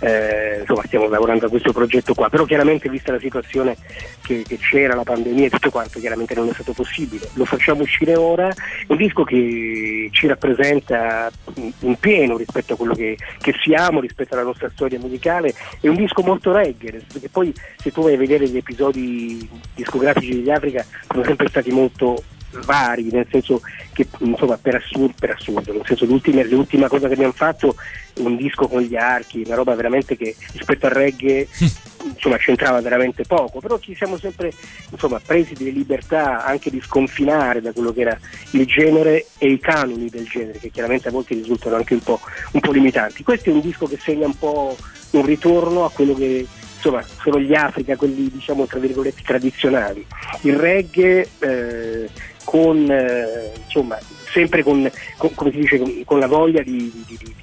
[0.00, 3.76] eh, insomma, stiamo lavorando a questo progetto qua, però chiaramente vista la situazione
[4.22, 7.28] che, che c'era, la pandemia e tutto quanto, chiaramente non è stato possibile.
[7.34, 8.50] Lo facciamo uscire ora,
[8.88, 14.34] un disco che ci rappresenta in- in pieno rispetto a quello che, che siamo, rispetto
[14.34, 18.18] alla nostra storia musicale, è un disco molto reggae, che poi se tu vai a
[18.18, 22.22] vedere gli episodi discografici degli Africa sono sempre stati molto
[22.64, 23.62] vari, nel senso
[23.92, 27.76] che insomma per assurdo, per assurdo nel senso l'ultima, l'ultima cosa che abbiamo fatto
[28.18, 31.48] un disco con gli archi, una roba veramente che rispetto al reggae
[32.04, 34.52] insomma c'entrava veramente poco, però ci siamo sempre
[34.90, 38.18] insomma, presi delle libertà anche di sconfinare da quello che era
[38.50, 42.20] il genere e i canoni del genere, che chiaramente a volte risultano anche un po',
[42.52, 43.22] un po' limitanti.
[43.22, 44.76] Questo è un disco che segna un po'
[45.12, 46.46] un ritorno a quello che
[46.82, 50.04] insomma sono gli Africa, quelli diciamo tra virgolette tradizionali.
[50.40, 52.08] Il reggae eh,
[52.42, 53.96] con eh, insomma
[54.32, 57.34] sempre con, con- dice, con, la voglia di- di- di- di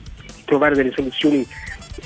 [0.44, 1.48] trovare delle soluzioni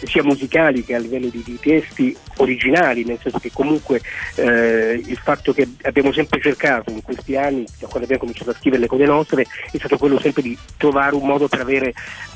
[0.03, 4.01] sia musicali che a livello di, di testi originali, nel senso che comunque
[4.35, 8.55] eh, il fatto che abbiamo sempre cercato in questi anni, da quando abbiamo cominciato a
[8.55, 11.93] scrivere le cose nostre, è stato quello sempre di trovare un modo per avere,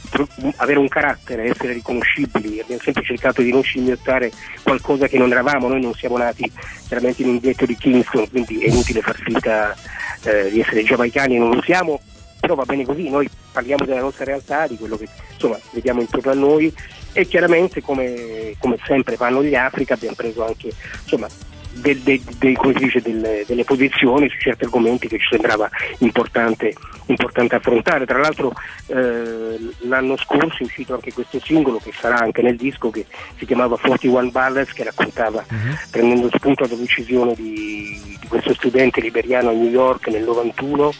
[0.09, 0.27] per
[0.57, 4.31] avere un carattere, essere riconoscibili, abbiamo sempre cercato di non scimmiottare
[4.63, 6.51] qualcosa che non eravamo, noi non siamo nati
[6.87, 9.75] chiaramente in un ghetto di Kingston, quindi è inutile far finta
[10.23, 11.99] eh, di essere giamaicani e non lo siamo,
[12.39, 16.31] però va bene così, noi parliamo della nostra realtà, di quello che insomma vediamo intorno
[16.31, 16.73] a noi
[17.17, 20.69] e chiaramente come, come sempre fanno gli Africa abbiamo preso anche
[21.01, 21.27] insomma
[21.73, 26.73] del- de- de- come si dice, delle, posizioni su certi argomenti che ci sembrava importante,
[27.07, 28.05] importante affrontare.
[28.05, 28.51] Tra l'altro
[28.87, 33.05] eh, l'anno scorso è uscito anche questo singolo che sarà anche nel disco che
[33.37, 35.43] si chiamava 41 Ballads che raccontava
[35.91, 40.93] prendendo spunto dall'uccisione di, di questo studente liberiano a New York nel 91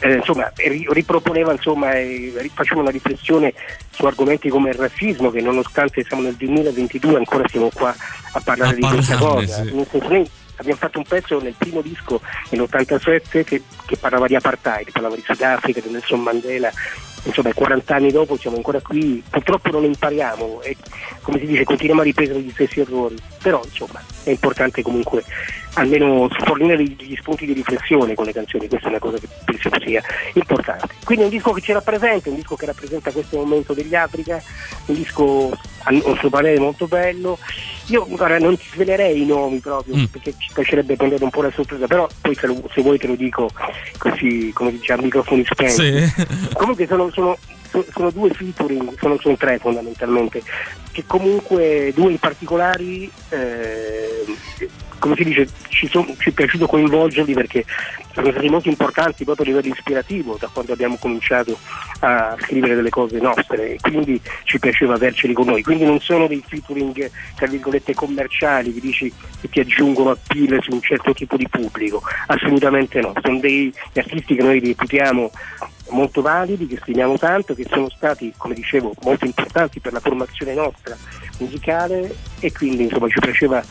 [0.00, 3.52] eh, insomma, ri- riproponeva, insomma, eh, ri- faceva una riflessione
[3.90, 7.94] su argomenti come il razzismo, che nonostante siamo nel 2022 ancora siamo qua
[8.32, 9.62] a parlare A di questa parlarne, cosa.
[9.64, 9.70] sì.
[10.56, 15.22] Abbiamo fatto un pezzo nel primo disco nell'87 che, che parlava di apartheid, parlava di
[15.24, 16.70] Sudafrica, di Nelson Mandela.
[17.24, 20.76] Insomma, 40 anni dopo siamo ancora qui, purtroppo non impariamo e
[21.22, 25.24] come si dice continuiamo a ripetere gli stessi errori, però insomma è importante comunque
[25.74, 29.70] almeno fornire degli spunti di riflessione con le canzoni, questa è una cosa che penso
[29.84, 30.02] sia
[30.34, 30.94] importante.
[31.04, 34.40] Quindi è un disco che ci rappresenta, un disco che rappresenta questo momento degli Africa,
[34.86, 35.50] un disco
[35.88, 37.38] un suo parere molto bello.
[37.86, 41.52] Io guarda, non ti svelerei i nomi proprio perché ci piacerebbe prendere un po' la
[41.54, 43.48] sorpresa, però poi se, lo- se vuoi te lo dico
[43.98, 45.72] così come diciamo a microfoni spenti.
[46.54, 47.36] Comunque sono, sono-
[47.70, 50.42] so- sono due featuring, sono, sono tre fondamentalmente,
[50.92, 54.24] che comunque due in particolari, eh,
[54.98, 57.64] come si dice, ci, son- ci è piaciuto coinvolgerli perché
[58.22, 61.58] sono molto importanti proprio a livello ispirativo da quando abbiamo cominciato
[62.00, 65.62] a scrivere delle cose nostre e quindi ci piaceva averceli con noi.
[65.62, 70.72] Quindi non sono dei featuring tra virgolette commerciali che dici che ti aggiungono appeal su
[70.72, 75.30] un certo tipo di pubblico, assolutamente no, sono dei artisti che noi reputiamo
[75.90, 80.54] molto validi, che stimiamo tanto, che sono stati, come dicevo, molto importanti per la formazione
[80.54, 80.96] nostra
[81.38, 83.62] musicale e quindi insomma ci piaceva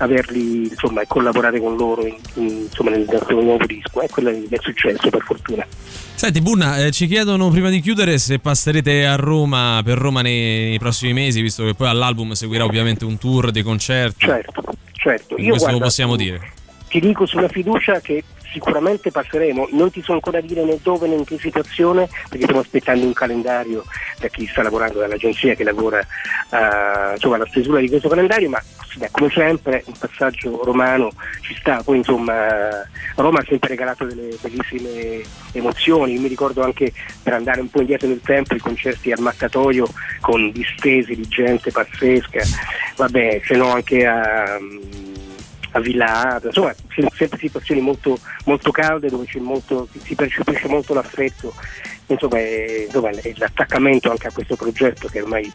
[0.00, 4.30] averli insomma e collaborare con loro in- in- insomma, nel nostro nuovo disco e quello
[4.30, 5.66] è successo per fortuna.
[6.14, 10.68] Senti Bunna, eh, ci chiedono prima di chiudere se passerete a Roma per Roma nei,
[10.70, 14.26] nei prossimi mesi, visto che poi all'album seguirà ovviamente un tour dei concerti.
[14.26, 15.36] Certo, certo.
[15.38, 16.40] Io questo lo guarda, possiamo dire.
[16.88, 18.22] ti dico sulla fiducia che
[18.52, 22.60] sicuramente passeremo, non ti so ancora dire né dove né in che situazione, perché stiamo
[22.60, 23.84] aspettando un calendario
[24.18, 28.62] da chi sta lavorando, dall'agenzia che lavora eh, insomma, alla stesura di questo calendario, ma
[28.96, 32.86] beh, come sempre un passaggio romano ci sta, poi insomma
[33.16, 35.22] Roma ha sempre regalato delle bellissime
[35.52, 36.92] emozioni, Io mi ricordo anche
[37.22, 39.86] per andare un po' indietro nel tempo i concerti al mattatoio
[40.20, 42.42] con distesi di gente pazzesca,
[42.96, 44.58] vabbè se no anche a
[45.72, 50.94] a Villa Ada, insomma se- sempre situazioni molto, molto calde dove molto, si percepisce molto
[50.94, 51.54] l'affetto,
[52.14, 55.50] insomma, è- insomma, è l'attaccamento anche a questo progetto che ormai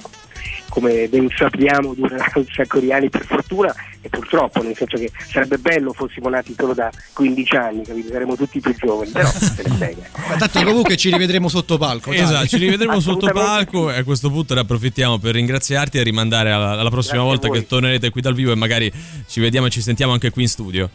[0.76, 5.10] come ben sappiamo dura un sacco di anni per fortuna e purtroppo, nel senso che
[5.26, 8.12] sarebbe bello fossimo nati solo da 15 anni, capito?
[8.12, 10.02] saremmo tutti più giovani, però se ne frega.
[10.28, 12.12] Ma tanto comunque ci rivedremo sotto palco.
[12.12, 12.20] dai.
[12.20, 16.52] Esatto, ci rivedremo sotto palco e a questo punto ne approfittiamo per ringraziarti e rimandare
[16.52, 18.92] alla, alla prossima Grazie volta che tornerete qui dal vivo e magari
[19.28, 20.90] ci vediamo e ci sentiamo anche qui in studio.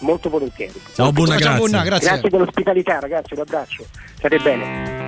[0.00, 0.72] Molto volentieri.
[0.94, 1.68] Ciao Ciao, grazie.
[1.84, 2.08] Grazie.
[2.08, 3.84] Grazie dell'ospitalità ragazzi, un abbraccio,
[4.16, 4.99] state bene.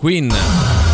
[0.00, 0.34] Queen.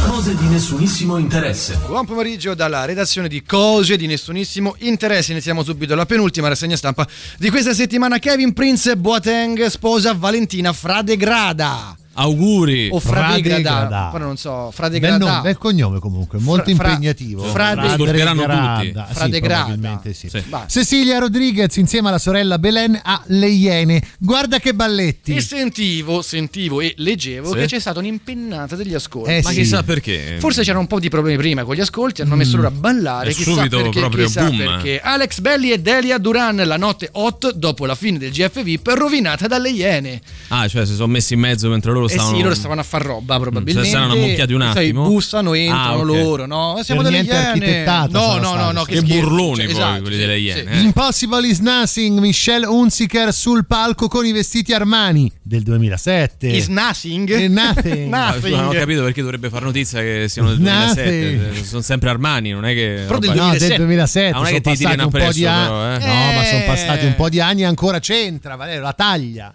[0.05, 1.79] Cose di nessunissimo interesse.
[1.87, 5.31] Buon pomeriggio dalla redazione di Cose di nessunissimo interesse.
[5.31, 7.07] Iniziamo subito la penultima rassegna stampa
[7.39, 8.19] di questa settimana.
[8.19, 11.97] Kevin Prince Boateng sposa Valentina Fradegrada.
[12.17, 12.89] Auguri.
[12.93, 13.71] O Fradegrada.
[13.71, 14.09] Fradegrada.
[14.11, 15.17] Poi non so, Bel, Fradegrada.
[15.27, 17.43] nome, bel cognome comunque, molto Fra- impegnativo.
[17.45, 20.01] Frade- storpieranno Fradegrada.
[20.03, 20.15] tutti.
[20.15, 20.31] Sì.
[20.69, 24.03] Cecilia Rodriguez insieme alla sorella Belen a Le Iene.
[24.19, 25.35] Guarda che balletti.
[25.35, 27.59] E sentivo, sentivo e leggevo Sì.
[27.59, 29.31] che c'è stata un'impennata degli ascolti.
[29.31, 29.57] Eh Ma sì.
[29.57, 30.37] chissà perché.
[30.39, 33.31] Forse c'erano un po' di problemi prima con gli ascolti, hanno messo loro a ballare.
[33.31, 34.57] E chissà subito perché, proprio chissà boom.
[34.57, 35.01] perché.
[35.01, 39.47] Alex Belli e Delia Duran, la notte hot dopo la fine del GF VIP, rovinata
[39.47, 40.21] dalle Iene.
[40.49, 42.37] Ah, cioè si sono messi in mezzo mentre loro Eh stavano.
[42.37, 43.85] sì, loro stavano a far roba probabilmente.
[43.85, 45.07] si saranno ammucchiati un Sai, attimo?
[45.09, 46.05] bussano, entrano Ah, ok.
[46.05, 46.79] loro, no?
[46.83, 47.47] Siamo Per delle niente Iene.
[47.49, 50.43] architettato No, no, no, no, Che che burloni Cioè, poi, esatto, quelli sì, delle sì.
[50.45, 50.71] Iene.
[50.73, 50.81] eh.
[50.81, 56.49] Impossible is Nothing, Michelle Hunziker sul palco con i vestiti Armani del 2007.
[56.49, 57.29] Is nothing.
[57.29, 58.13] Is nothing.
[58.17, 58.81] Ah, scusa, non ho nothing.
[58.81, 61.37] capito perché dovrebbe fare notizia che siano del Nothing.
[61.37, 61.65] 2007.
[61.65, 63.03] Sono sempre Armani, non è che.
[63.07, 63.69] Però del roba- No, 2007.
[63.69, 64.31] del 2007.
[64.31, 65.67] Ah, non è che sono ti tirino passati un po' di appresso, anni.
[65.67, 65.99] però, eh.
[65.99, 66.65] No, ma sono Eh.
[66.67, 69.55] passati un po' di anni e ancora c'entra, Valerio, la taglia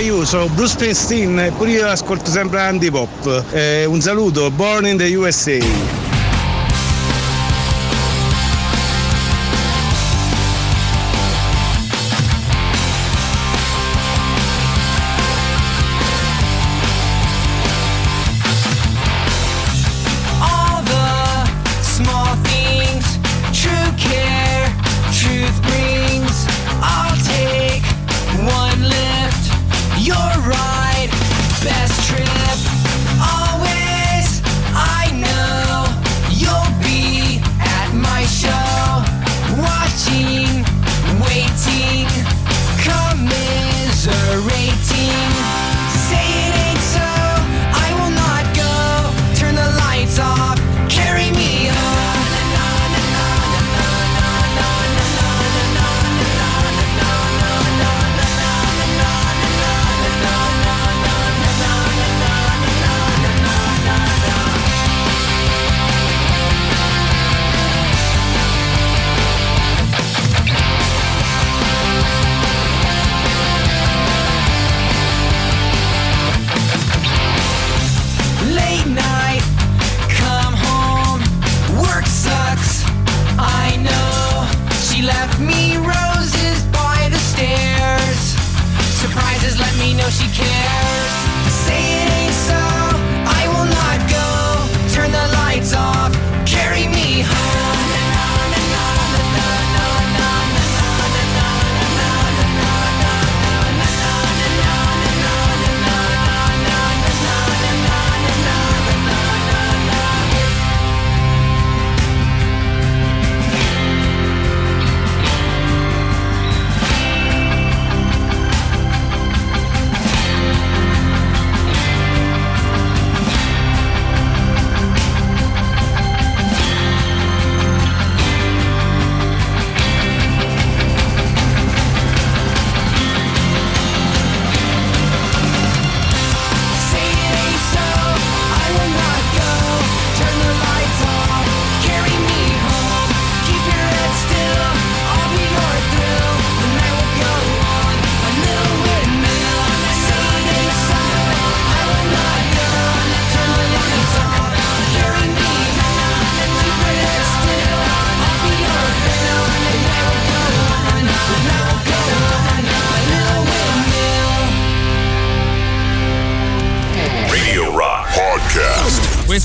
[0.00, 3.44] io sono Bruce Springsteen e pure io ascolto sempre Andy Pop.
[3.52, 6.03] Eh, un saluto, Born in the USA.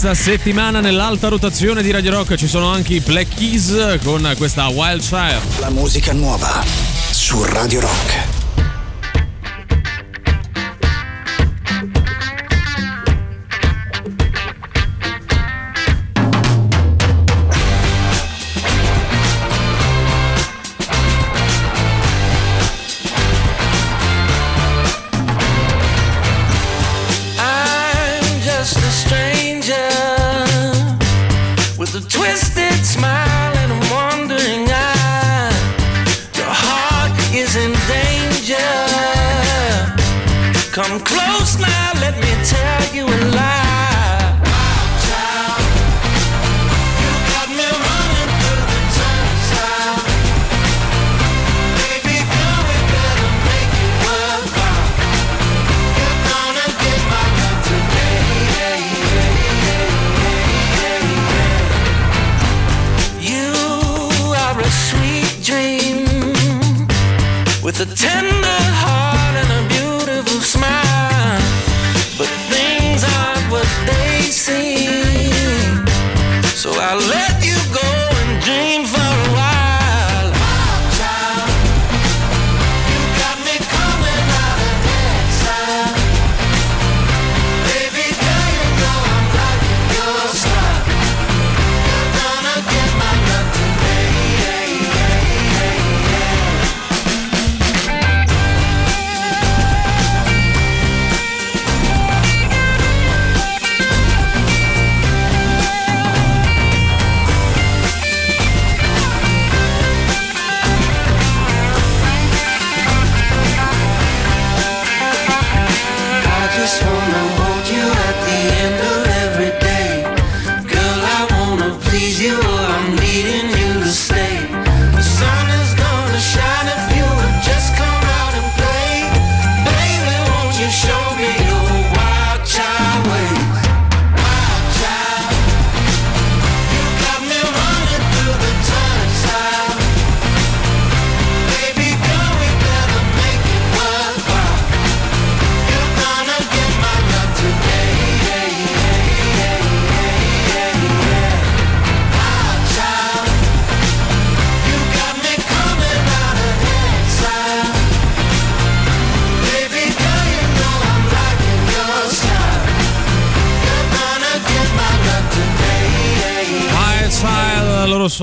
[0.09, 4.67] questa settimana nell'alta rotazione di Radio Rock ci sono anche i Black Keys con questa
[4.67, 5.59] Wild Child.
[5.59, 6.63] La musica nuova
[7.11, 8.28] su Radio Rock.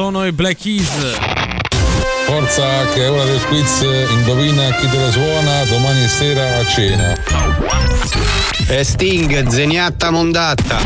[0.06, 0.88] Sono i Black Keys.
[2.26, 2.64] Forza
[2.94, 7.20] che è ora del quiz, indovina chi te le suona domani sera a cena.
[8.68, 10.78] E Sting, zeniatta mondatta.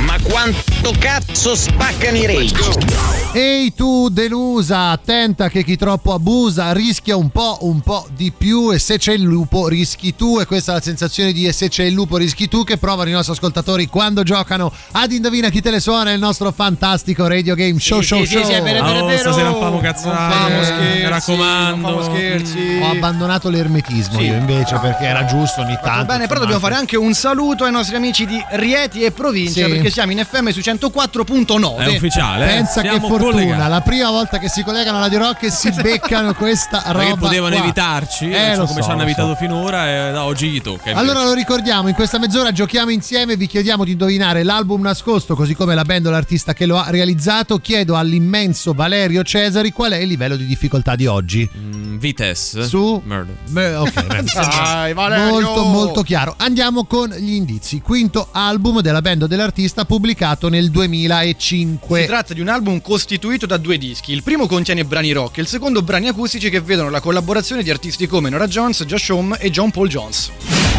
[0.00, 0.62] Ma quanto
[0.98, 3.08] cazzo spaccano i rage?
[3.32, 8.72] Ehi tu delusa, attenta che chi troppo abusa rischia un po', un po' di più
[8.72, 11.68] e se c'è il lupo rischi tu e questa è la sensazione di e se
[11.68, 15.60] c'è il lupo rischi tu che provano i nostri ascoltatori quando giocano ad Indovina chi
[15.60, 18.44] te le suona il nostro fantastico radio game show Sì, show sì, sì, show.
[18.46, 19.18] sì, è vero, è vero, è Oh, vero.
[19.32, 20.08] stasera famo cazzate.
[20.10, 21.86] Non famo scherzi, mi raccomando.
[21.88, 22.58] non famo scherzi.
[22.82, 24.24] Ho abbandonato l'ermetismo Sì.
[24.24, 26.04] io invece perché era giusto ogni Va tanto.
[26.06, 29.70] bene, però dobbiamo fare anche un saluto ai nostri amici di Rieti e provincia Sì.
[29.70, 31.76] perché siamo in FM su 104.9.
[31.78, 32.44] È ufficiale.
[32.44, 32.54] eh?
[32.56, 33.70] Pensa che Siamo fortuna, collegati.
[33.70, 36.98] la prima volta che si collegano alla Radio Rock e si beccano questa roba.
[36.98, 37.64] Perché potevano qua.
[37.64, 39.36] evitarci, Eh, eh, lo come so, ci hanno evitato so.
[39.36, 40.92] finora, e da oggi gli tocca.
[40.94, 45.54] Allora lo ricordiamo, in questa mezz'ora giochiamo insieme, vi chiediamo di indovinare l'album nascosto, così
[45.54, 47.58] come la band o l'artista che lo ha realizzato.
[47.58, 51.48] Chiedo all'immenso Valerio Cesari qual è il livello di difficoltà di oggi.
[51.56, 53.34] Mm, Vites Su Murder.
[53.48, 55.30] Beh, ok, Dai, Valerio!
[55.30, 56.34] molto molto chiaro.
[56.38, 57.80] Andiamo con gli indizi.
[57.80, 62.00] Quinto album della band o dell'artista pubblicato nel 2005.
[62.00, 64.12] Si tratta di un album costituito da due dischi.
[64.12, 67.70] Il primo contiene brani rock e il secondo brani acustici che vedono la collaborazione di
[67.70, 70.69] artisti come Nora Jones, Josh Homme e John Paul Jones.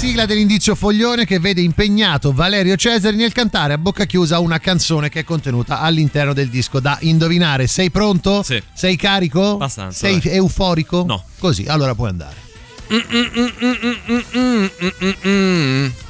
[0.00, 5.10] Sigla dell'indizio foglione che vede impegnato Valerio Cesari nel cantare a bocca chiusa una canzone
[5.10, 7.66] che è contenuta all'interno del disco da indovinare.
[7.66, 8.42] Sei pronto?
[8.42, 8.62] Sì.
[8.72, 9.52] Sei carico?
[9.52, 10.32] Abbastanza, Sei dai.
[10.36, 11.04] euforico?
[11.06, 11.22] No.
[11.38, 12.49] Così, allora puoi andare.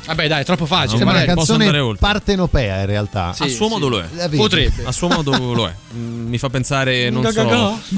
[0.06, 0.96] Vabbè, dai, è troppo facile.
[0.96, 3.34] Sembra una canzone partenopea in realtà.
[3.38, 4.28] a suo modo lo è.
[4.30, 4.84] Potrebbe.
[4.84, 5.74] A suo modo lo è.
[5.94, 7.40] Mi fa pensare, non so,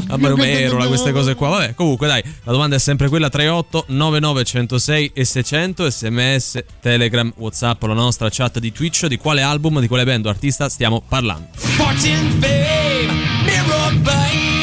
[0.09, 1.49] a Mario Merola, queste cose qua.
[1.51, 7.33] Vabbè, comunque dai, la domanda è sempre quella 38 99 106 e 600 sms, telegram,
[7.37, 11.03] whatsapp, la nostra chat di Twitch, di quale album, di quale band o artista stiamo
[11.07, 11.49] parlando.
[11.53, 13.13] Fortune, fame,
[13.45, 14.62] mirror vein,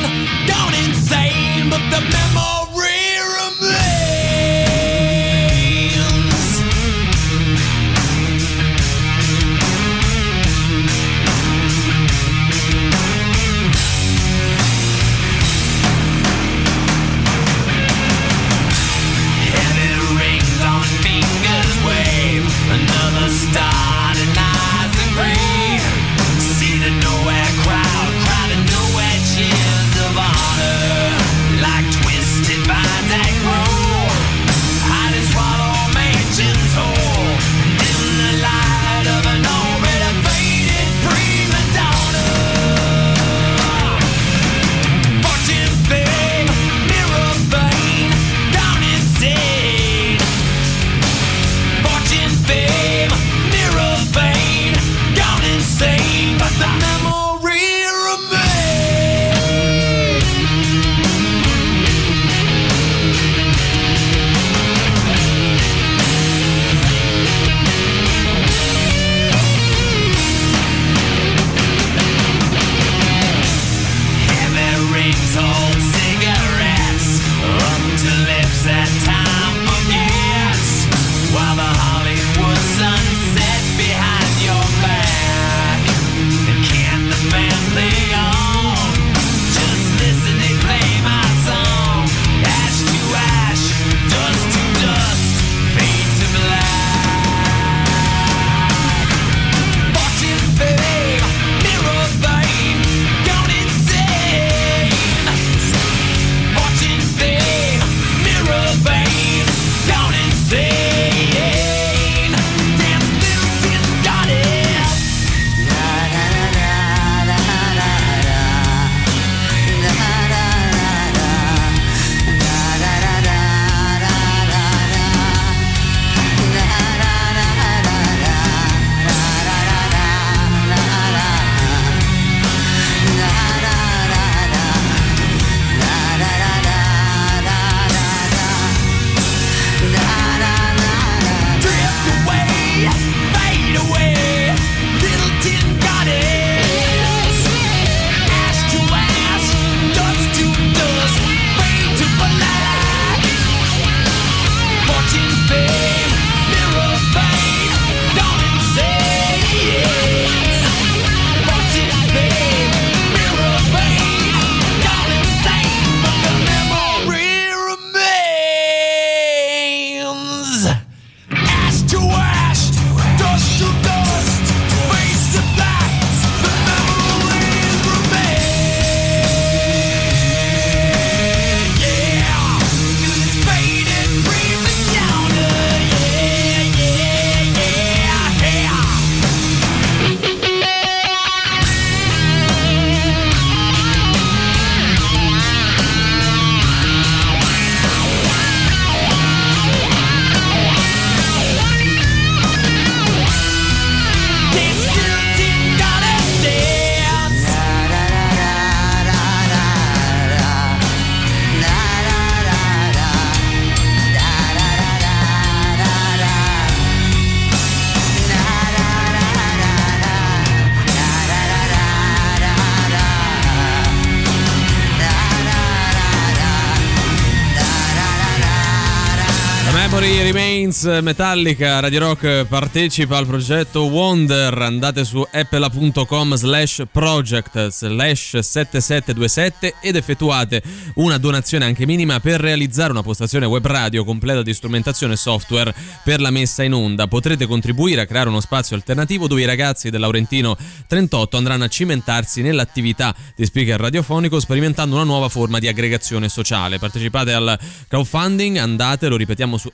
[230.82, 234.54] Remains Metallica Radio Rock partecipa al progetto Wonder.
[234.62, 240.62] Andate su apple.com slash project slash 7727 ed effettuate
[240.96, 245.74] una donazione anche minima per realizzare una postazione web radio completa di strumentazione e software
[246.04, 247.08] per la messa in onda.
[247.08, 250.56] Potrete contribuire a creare uno spazio alternativo dove i ragazzi del Laurentino
[250.88, 256.80] 38 andranno a cimentarsi nell'attività di speaker radiofonico sperimentando una nuova forma di aggregazione sociale.
[256.80, 257.58] Partecipate al
[257.88, 259.72] crowdfunding andate lo ripetiamo su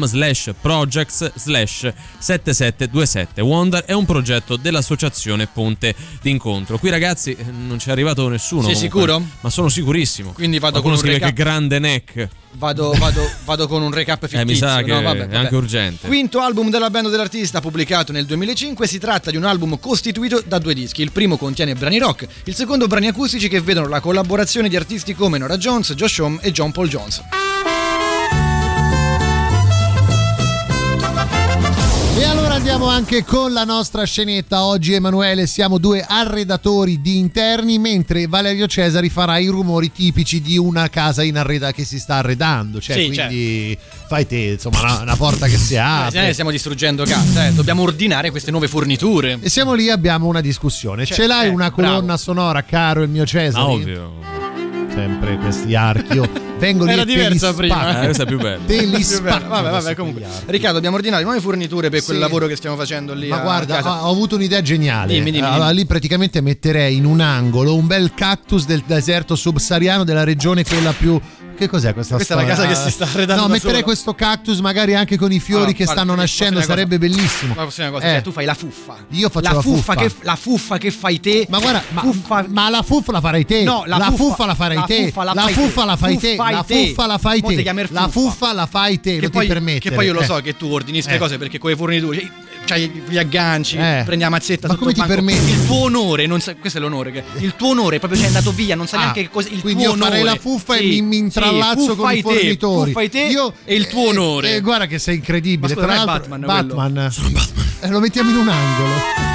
[0.00, 7.44] apple.com slash projects slash 7727 Wonder è un progetto dell'associazione Ponte d'Incontro qui ragazzi eh,
[7.50, 9.24] non ci è arrivato nessuno Sei comunque, sicuro?
[9.40, 11.36] ma sono sicurissimo Quindi vado Qualcuno con un scrive recap.
[11.36, 14.40] che grande neck Vado, vado- vado con un recap fittizio.
[14.40, 15.36] eh mi sa che no, vabbè, è vabbè.
[15.36, 19.78] anche urgente Quinto album della band dell'artista pubblicato nel 2005 si tratta di un album
[19.78, 21.02] costituito da due dischi.
[21.02, 25.14] Il primo contiene brani rock, il secondo brani acustici che vedono la collaborazione di artisti
[25.14, 27.22] come Nora Jones, Josh Homme e John Paul Jones.
[32.16, 34.64] E allora andiamo anche con la nostra scenetta.
[34.64, 40.58] Oggi Emanuele siamo due arredatori di interni, mentre Valerio Cesari farà i rumori tipici di
[40.58, 42.78] una casa in arreda che si sta arredando.
[42.78, 46.32] Cioè, Sì, quindi fai te, insomma, una, una porta che si Eh, apre.
[46.32, 49.38] stiamo distruggendo casa, eh, dobbiamo ordinare queste nuove forniture.
[49.40, 51.06] E siamo lì, abbiamo una discussione.
[51.06, 52.16] Cioè, Ce l'hai eh, una colonna bravo.
[52.18, 53.62] sonora, caro il mio Cesari?
[53.64, 54.12] Ah, ovvio
[55.00, 56.12] Sempre questi archi.
[56.14, 56.28] Io
[56.58, 57.74] vengo Era diversa prima.
[57.74, 57.98] spacco.
[58.00, 58.58] Eh, questa è più bella.
[58.66, 59.48] Te li spacco.
[59.48, 60.26] Vabbè, vabbè, comunque.
[60.46, 62.22] Riccardo, dobbiamo ordinare nuove forniture per quel Sì.
[62.22, 63.28] lavoro che stiamo facendo lì.
[63.28, 64.04] Ma a guarda, casa.
[64.04, 65.14] ho, avuto un'idea geniale.
[65.14, 65.80] Dimmi, dimmi, Allora, dimmi.
[65.80, 70.92] lì praticamente metterei in un angolo un bel cactus del deserto subsahariano della regione quella
[70.92, 71.18] più.
[71.60, 72.66] Che cos'è questa Questa è la storia?
[72.68, 73.84] casa che si sta arredando No, metterei sola.
[73.84, 76.72] questo cactus magari anche con i fiori Allora, che guarda, stanno nascendo, una cosa?
[76.72, 77.52] sarebbe bellissimo.
[77.54, 78.06] Ma una cosa?
[78.06, 78.10] Eh.
[78.12, 78.96] Cioè, tu fai la fuffa.
[79.10, 79.92] Io faccio la fuffa.
[79.92, 79.94] fuffa.
[79.94, 81.46] Che, la fuffa che fai te.
[81.50, 83.62] Ma guarda, ma, ma la fuffa la farai te.
[83.62, 85.04] No, la la fuffa- fuffa la farai la te.
[85.04, 86.36] fuffa la La fuffa la fai te.
[86.36, 87.88] La fuffa la fai te.
[87.90, 89.14] La fuffa la fai te.
[89.16, 89.80] Che Non poi, ti permettere.
[89.80, 90.24] che poi io lo Eh.
[90.24, 91.18] so che tu ordini queste Eh.
[91.18, 92.30] cose perché con le forniture cioè,
[92.70, 94.02] c'hai gli agganci, Eh.
[94.04, 95.14] prendi la mazzetta Ma come ti banco.
[95.14, 95.50] permetti?
[95.50, 97.10] Il tuo onore, non sa- questo è l'onore.
[97.10, 99.48] che- Il tuo onore proprio ci è andato via, non sa Ah, neanche che cosa.
[99.50, 100.34] Il quindi tuo io farei onore.
[100.34, 102.92] la fuffa e Sì, mi, mi sì, intrallazzo con fuffai i te, fornitori.
[102.92, 104.54] fuffai te Io, e il tuo eh, onore.
[104.54, 105.74] eh, guarda che sei incredibile.
[105.74, 106.66] Ma scusa, Tra l'altro, Batman?
[106.76, 107.10] Batman.
[107.10, 107.90] Sono Batman.
[107.92, 109.29] lo mettiamo in un angolo.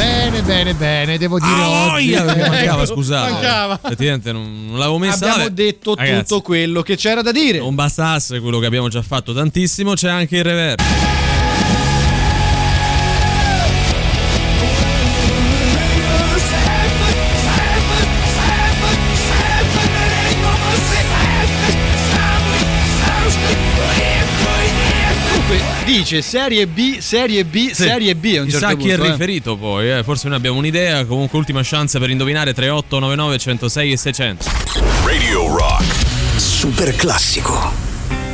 [0.00, 2.12] Bene, bene, bene, devo dire Ah, oggi.
[2.12, 3.32] eh, mancava, scusate.
[3.32, 3.78] mancava.
[3.84, 5.16] Effettivamente non, non l'avevo messa.
[5.26, 5.50] Abbiamo vabbè.
[5.50, 7.58] detto Ragazzi, tutto quello che c'era da dire.
[7.58, 10.86] Non bastasse quello che abbiamo già fatto tantissimo, c'è anche il reverso.
[26.00, 27.74] Dice serie B, serie B, Sì.
[27.74, 29.04] serie B a un Chissà certo chi è punto.
[29.08, 29.10] eh.
[29.12, 30.02] riferito poi, eh.
[30.02, 31.04] forse noi abbiamo un'idea.
[31.04, 34.44] Comunque, ultima chance per indovinare 3899 106 e 600.
[35.04, 35.84] Radio Rock.
[36.36, 37.72] Super classico.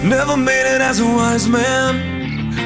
[0.03, 2.15] Never made it as a wise man.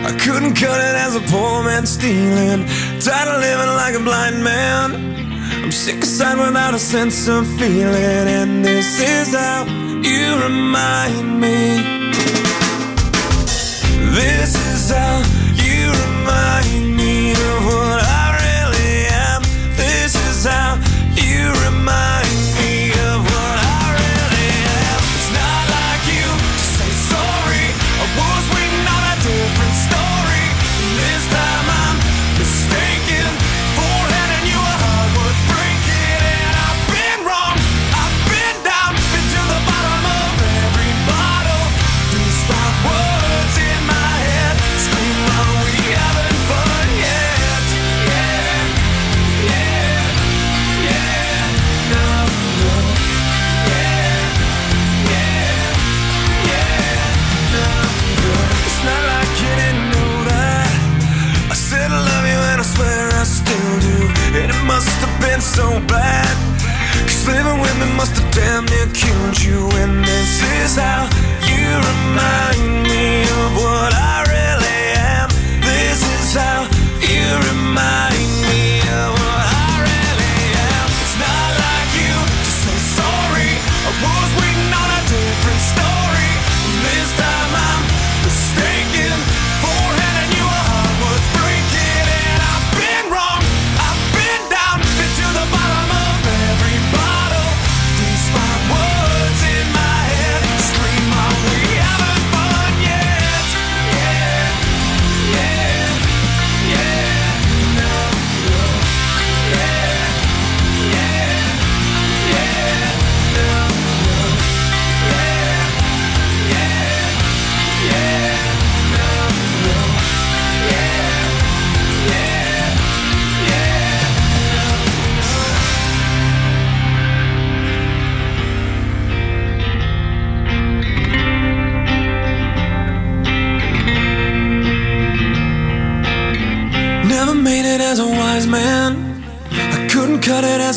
[0.05, 2.65] I couldn't cut it as a poor man stealing.
[2.99, 5.19] Tired of living like a blind man.
[5.63, 8.29] I'm sick aside without a sense of feeling.
[8.29, 9.65] And this is how
[10.03, 11.99] you remind me.
[14.13, 15.23] This is how
[15.55, 17.00] you remind me
[65.91, 66.35] bad.
[67.07, 69.69] Cause living with me must have damn near killed you.
[69.83, 71.11] And this is how
[71.51, 73.30] you remind me.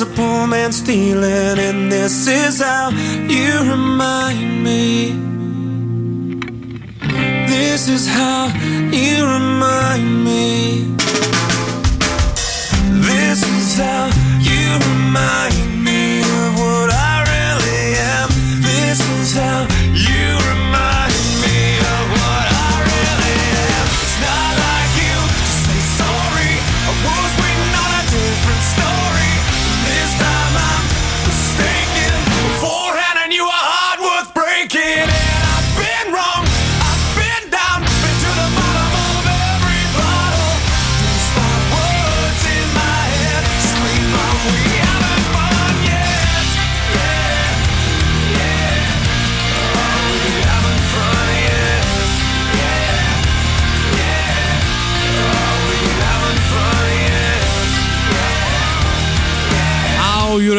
[0.04, 5.12] A poor man stealing, and this is how you remind me.
[7.48, 8.48] This is how
[8.92, 10.96] you remind me.
[13.08, 14.10] This is how
[14.42, 15.63] you remind me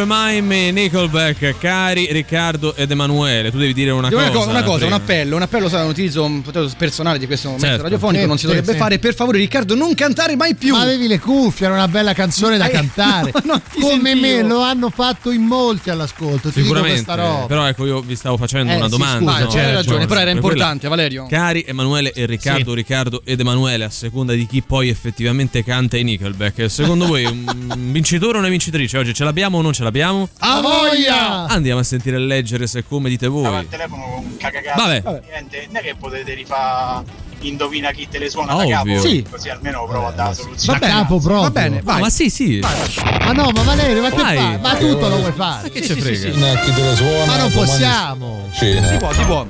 [0.04, 3.50] How You Remind Me, Nickelback, cari Riccardo ed Emanuele.
[3.50, 4.32] Tu devi dire una Devo cosa.
[4.32, 6.42] una, co- una cosa, un appello, un appello sarà un utilizzo
[6.76, 7.82] personale di questo mezzo Certo.
[7.82, 8.78] radiofonico, Sì, non si dovrebbe sì.
[8.78, 8.98] fare.
[8.98, 10.74] Per favore, Riccardo, non cantare mai più.
[10.74, 13.32] Ma avevi le cuffie, era una bella canzone da Eh, cantare.
[13.44, 14.20] no, Come sentivo.
[14.20, 16.48] me lo hanno fatto in molti all'ascolto.
[16.50, 17.46] Ti dico Sicuramente, questa roba.
[17.46, 19.32] però ecco io vi stavo facendo Eh, una sì, domanda.
[19.32, 19.50] scusa, no?
[19.50, 21.26] c'hai ragione, Cioè, però era importante, quella- Valerio.
[21.28, 22.76] Cari Emanuele e Riccardo, Sì.
[22.76, 26.70] Riccardo ed Emanuele, a seconda di chi poi effettivamente canta i Nickelback.
[26.70, 27.44] Secondo voi un
[27.92, 29.92] vincitore o una vincitrice oggi ce l'abbiamo o non ce l'abbiamo?
[30.02, 31.46] A voglia!
[31.46, 33.46] Andiamo a sentire e leggere se come dite voi.
[33.46, 34.36] al telefono con un.
[34.76, 35.02] Vabbè.
[35.30, 37.04] Niente, non è che potete rifare
[37.40, 38.68] indovina chi te le suona Ovvio.
[38.68, 39.00] da capo.
[39.06, 39.26] Sì.
[39.28, 40.78] Così almeno provo a dare la soluzione.
[40.78, 41.42] Da capo proprio.
[41.42, 42.00] Va bene, vai.
[42.00, 42.60] ma sì, sì.
[42.60, 44.58] Ma no, ma Valerio, ma che fai?
[44.58, 45.70] Ma tutto lo vuoi fare?
[45.70, 46.60] Che ci frega?
[46.60, 47.24] Chi te le suona?
[47.26, 48.48] Ma non possiamo.
[48.52, 48.86] Cena.
[48.86, 49.46] Si può, si può.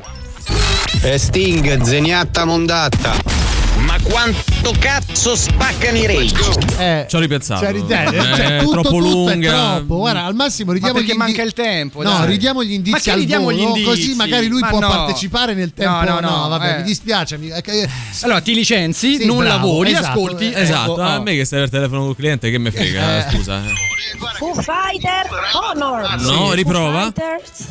[1.03, 3.44] E Sting, zeniatta mondatta.
[3.77, 6.59] Ma quanto cazzo spaccano i rage?
[6.79, 7.63] Eh, Ci ho ripensato.
[7.65, 9.49] cioè, ridere, Eh, cioè, è tutto, troppo tutto lunga.
[9.49, 9.97] È troppo.
[9.97, 12.27] Guarda, al massimo Ma ridiamo perché gli manca indi- il tempo, No, dai.
[12.27, 13.85] ridiamo gli indizi Ma al ridiamo gli volo, indizi?
[13.89, 14.89] così magari lui Ma può no.
[14.89, 16.05] partecipare nel tempo.
[16.11, 16.77] No, no, no, vabbè, eh.
[16.79, 17.37] mi dispiace.
[17.37, 17.89] mi- eh, che-
[18.23, 20.51] Allora ti licenzi, Sì, non bravo, lavori, esatto, ascolti.
[20.53, 21.23] eh, Esatto, ecco, a oh.
[21.23, 23.31] me che stai al telefono col cliente che mi frega, Eh.
[23.31, 23.61] scusa.
[24.39, 26.21] Foo Fighter Honor.
[26.21, 27.03] No, riprova.
[27.13, 27.67] Fighters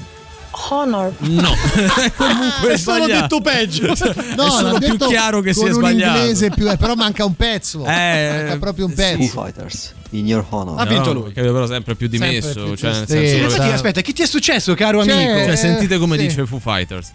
[0.69, 1.13] Honor.
[1.19, 1.49] No,
[2.15, 3.87] comunque È solo detto peggio.
[4.35, 6.17] No, è solo più chiaro che con sia un sbagliato.
[6.19, 7.83] inglese più, eh, però manca un pezzo.
[7.85, 9.41] Eh, manca proprio un pezzo.
[9.41, 10.79] Fighters, in your honor.
[10.79, 11.33] Ha vinto No, lui.
[11.33, 12.63] Capito, però sempre più Sempre dimesso.
[12.63, 15.45] più cioè, nel senso, proprio- aspetta, che ti è successo, caro Cioè, amico?
[15.45, 16.27] cioè, sentite come sì.
[16.27, 17.11] dice Foo Fighters.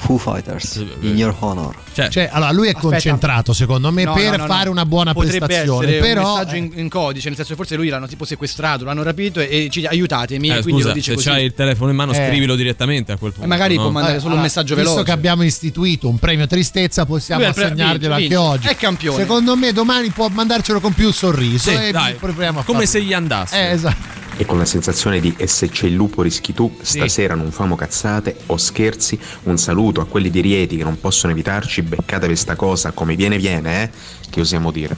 [0.00, 1.74] Foo Fighters, in your honor.
[1.92, 2.88] Cioè, Cioè, allora lui è Aspetta.
[2.88, 4.46] concentrato, secondo me, No, per no, no, no.
[4.46, 5.98] fare una buona Potrebbe prestazione.
[5.98, 9.02] Però un messaggio in, in codice, nel senso che forse lui l'hanno tipo sequestrato, l'hanno
[9.02, 10.48] rapito e, e ci aiutatemi.
[10.50, 11.28] eh, quindi scusa, lo dice se così.
[11.28, 12.26] c'hai il telefono in mano, Eh.
[12.28, 13.44] scrivilo direttamente a quel punto.
[13.44, 13.82] E magari no?
[13.82, 15.04] può mandare Eh, solo un allora, messaggio visto veloce.
[15.06, 18.68] che abbiamo istituito un premio tristezza, possiamo pre- assegnarglielo anche oggi.
[18.68, 19.18] È campione.
[19.18, 22.92] Secondo me domani può mandarcelo con più sorriso Sì, e dai, proviamo a come farlo.
[23.00, 23.56] se gli andasse.
[23.68, 24.17] Eh, esatto.
[24.40, 27.74] E con la sensazione di e se c'è il lupo rischi tu, stasera non famo
[27.74, 32.54] cazzate o scherzi, un saluto a quelli di Rieti che non possono evitarci, beccatevi sta
[32.54, 33.90] cosa come viene viene, eh,
[34.30, 34.96] che osiamo dire.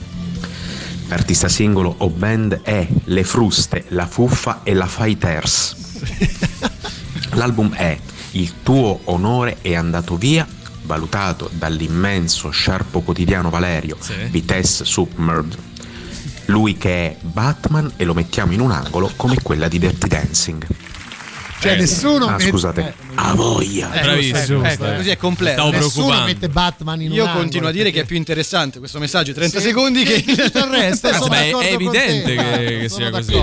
[1.07, 5.75] L'artista singolo o band è Le Fruste, La Fuffa e La Fighters.
[7.33, 7.97] L'album è
[8.33, 10.47] Il tuo onore è andato via,
[10.83, 14.13] valutato dall'immenso sciarpo quotidiano Valerio, Sì.
[14.29, 15.70] Vitesse Submerged.
[16.45, 20.65] Lui che è Batman e lo mettiamo in un angolo come quella di Dirty Dancing.
[21.61, 23.87] Cioè, nessuno Ah, mette- scusate, eh, a voglia.
[23.89, 24.63] Bravissimo.
[24.63, 25.61] Ecco, ecco, così è completo.
[25.61, 28.79] Stavo Nessuno mette Batman in Io un continuo a dire perché- che è più interessante
[28.79, 29.65] questo messaggio, 30 Sì.
[29.67, 31.13] secondi che tutto il resto.
[31.13, 32.35] Sono beh, è evidente te.
[32.35, 33.33] che- che sia così.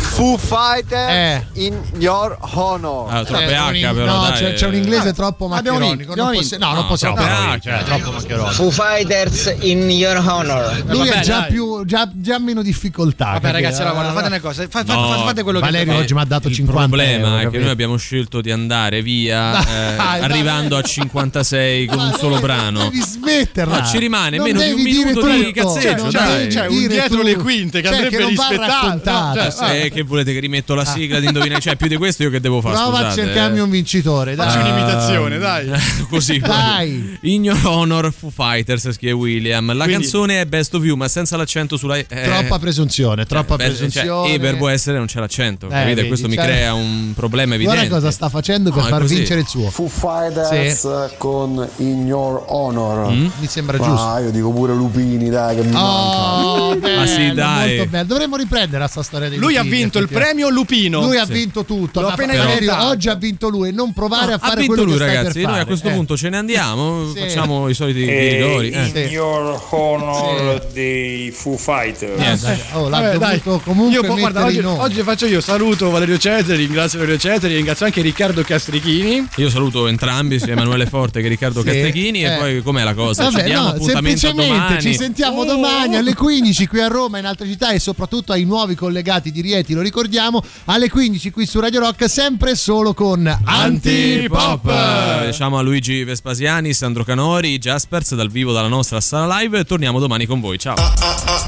[0.00, 1.46] Foo Fighter Eh.
[1.64, 3.12] in your honor.
[3.14, 4.32] Ah, troppo Eh, H però no, dai.
[4.32, 6.14] c'è, c'è un inglese Ah, troppo maccheronico.
[6.16, 7.60] no, non No, possiamo parlare, H.
[7.60, 8.52] cioè, troppo maccheronico.
[8.54, 10.82] Foo Fighters in your honor.
[10.86, 13.32] Lui è già, più, già, già meno difficoltà.
[13.32, 16.24] Vabbè, ragazzi, allora, guarda, Allora, fate una cosa, fate quello che Valerio oggi mi ha
[16.24, 20.20] dato il 50 problema è che noi abbiamo scelto di andare via Dai, eh, dai.
[20.20, 22.82] arrivando a 56 con un Ma solo brano.
[22.84, 23.80] Devi smetterla.
[23.80, 25.72] No, ci rimane Non meno di un minuto di tutto.
[25.74, 26.52] cazzeggio, Cioè, dai.
[26.52, 29.56] Cioè, un dietro tu- le quinte che cioè, andrebbe rispettato.
[29.56, 31.60] cioè, Eh, che volete che rimetto la sigla di indovinare?
[31.60, 32.74] Cioè, più di questo io che devo fare?
[32.76, 33.62] Prova a Scusate, cercarmi eh.
[33.62, 34.34] un vincitore.
[34.34, 34.46] Dai.
[34.46, 35.70] Facci un'imitazione, dai.
[36.08, 37.18] Così Dai.
[37.22, 41.08] In Your Honor Foo Fighters scrive William La Quindi- canzone è Best of You Ma
[41.08, 44.06] senza l'accento sulla eh, Troppa presunzione, troppa presunzione.
[44.06, 45.94] cioè, E verbo essere non c'è l'accento Eh, capite?
[45.94, 46.77] vedi, Questo mi cioè- crea un
[47.14, 47.78] problema evidente.
[47.88, 49.70] Guarda cosa sta facendo per No, far vincere il suo.
[49.70, 50.86] Foo Fighters
[51.18, 53.10] con In Your Honor.
[53.10, 53.26] Mm?
[53.38, 54.18] Mi sembra Ah, giusto.
[54.24, 56.78] io dico pure Lupini, dai, che mi Oh, manca.
[56.86, 57.76] bello, Ma sì, dai.
[57.76, 58.04] molto bello.
[58.06, 61.00] Dovremmo riprendere a sta storia dei Lui ha Lupini, vinto il premio Lupino.
[61.02, 61.32] Lui ha Sì.
[61.32, 62.00] vinto tutto.
[62.00, 64.84] L'ho ma appena Valerio, oggi ha vinto lui e non provare a ha fare quello
[64.84, 65.42] lui, che ragazzi.
[65.42, 65.92] Noi a questo Eh.
[65.92, 67.12] punto ce ne andiamo.
[67.12, 67.20] Sì.
[67.20, 68.68] Facciamo i soliti Eh, rigori.
[68.68, 69.00] in eh.
[69.06, 72.18] your honor dei Foo Fighters.
[72.18, 72.58] Niente.
[72.72, 73.42] Oh, l'ha Vabbè, dai.
[73.42, 77.86] comunque Io, guarda, oggi, in oggi faccio io, saluto Valerio Cesari, ringrazio Valerio Cesari, ringrazio
[77.86, 79.26] anche Riccardo Castrichini.
[79.36, 81.66] Io saluto entrambi, sia Emanuele Forte che Riccardo Sì.
[81.66, 82.24] Castrichini.
[82.24, 82.36] E Eh.
[82.38, 83.24] poi com'è la cosa?
[83.24, 84.80] Vabbè, ci diamo no, appuntamento semplicemente domani.
[84.82, 88.74] ci sentiamo domani alle 15 qui a Roma, in altre città e soprattutto ai nuovi
[88.74, 94.68] collegati di Rieti, lo ricordiamo, alle 15 qui su Radio Rock, sempre solo con Antipop.
[94.68, 99.64] Eh, Diciamo a Luigi Vespasiani, Sandro Canori, Jaspers dal vivo dalla nostra sala live.
[99.64, 100.58] Torniamo domani con voi.
[100.58, 100.76] Ciao.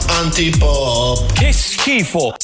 [0.06, 1.32] Antipop.
[1.32, 2.34] Che schifo.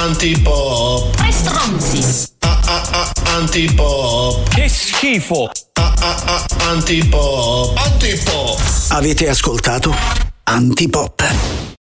[0.00, 1.16] Antipop.
[1.58, 2.36] Tre stronzi.
[3.24, 4.48] Antipop.
[4.48, 5.50] Che schifo.
[6.68, 7.76] Antipop.
[7.76, 8.60] Antipop.
[8.90, 9.92] Avete ascoltato
[10.44, 11.76] Antipop.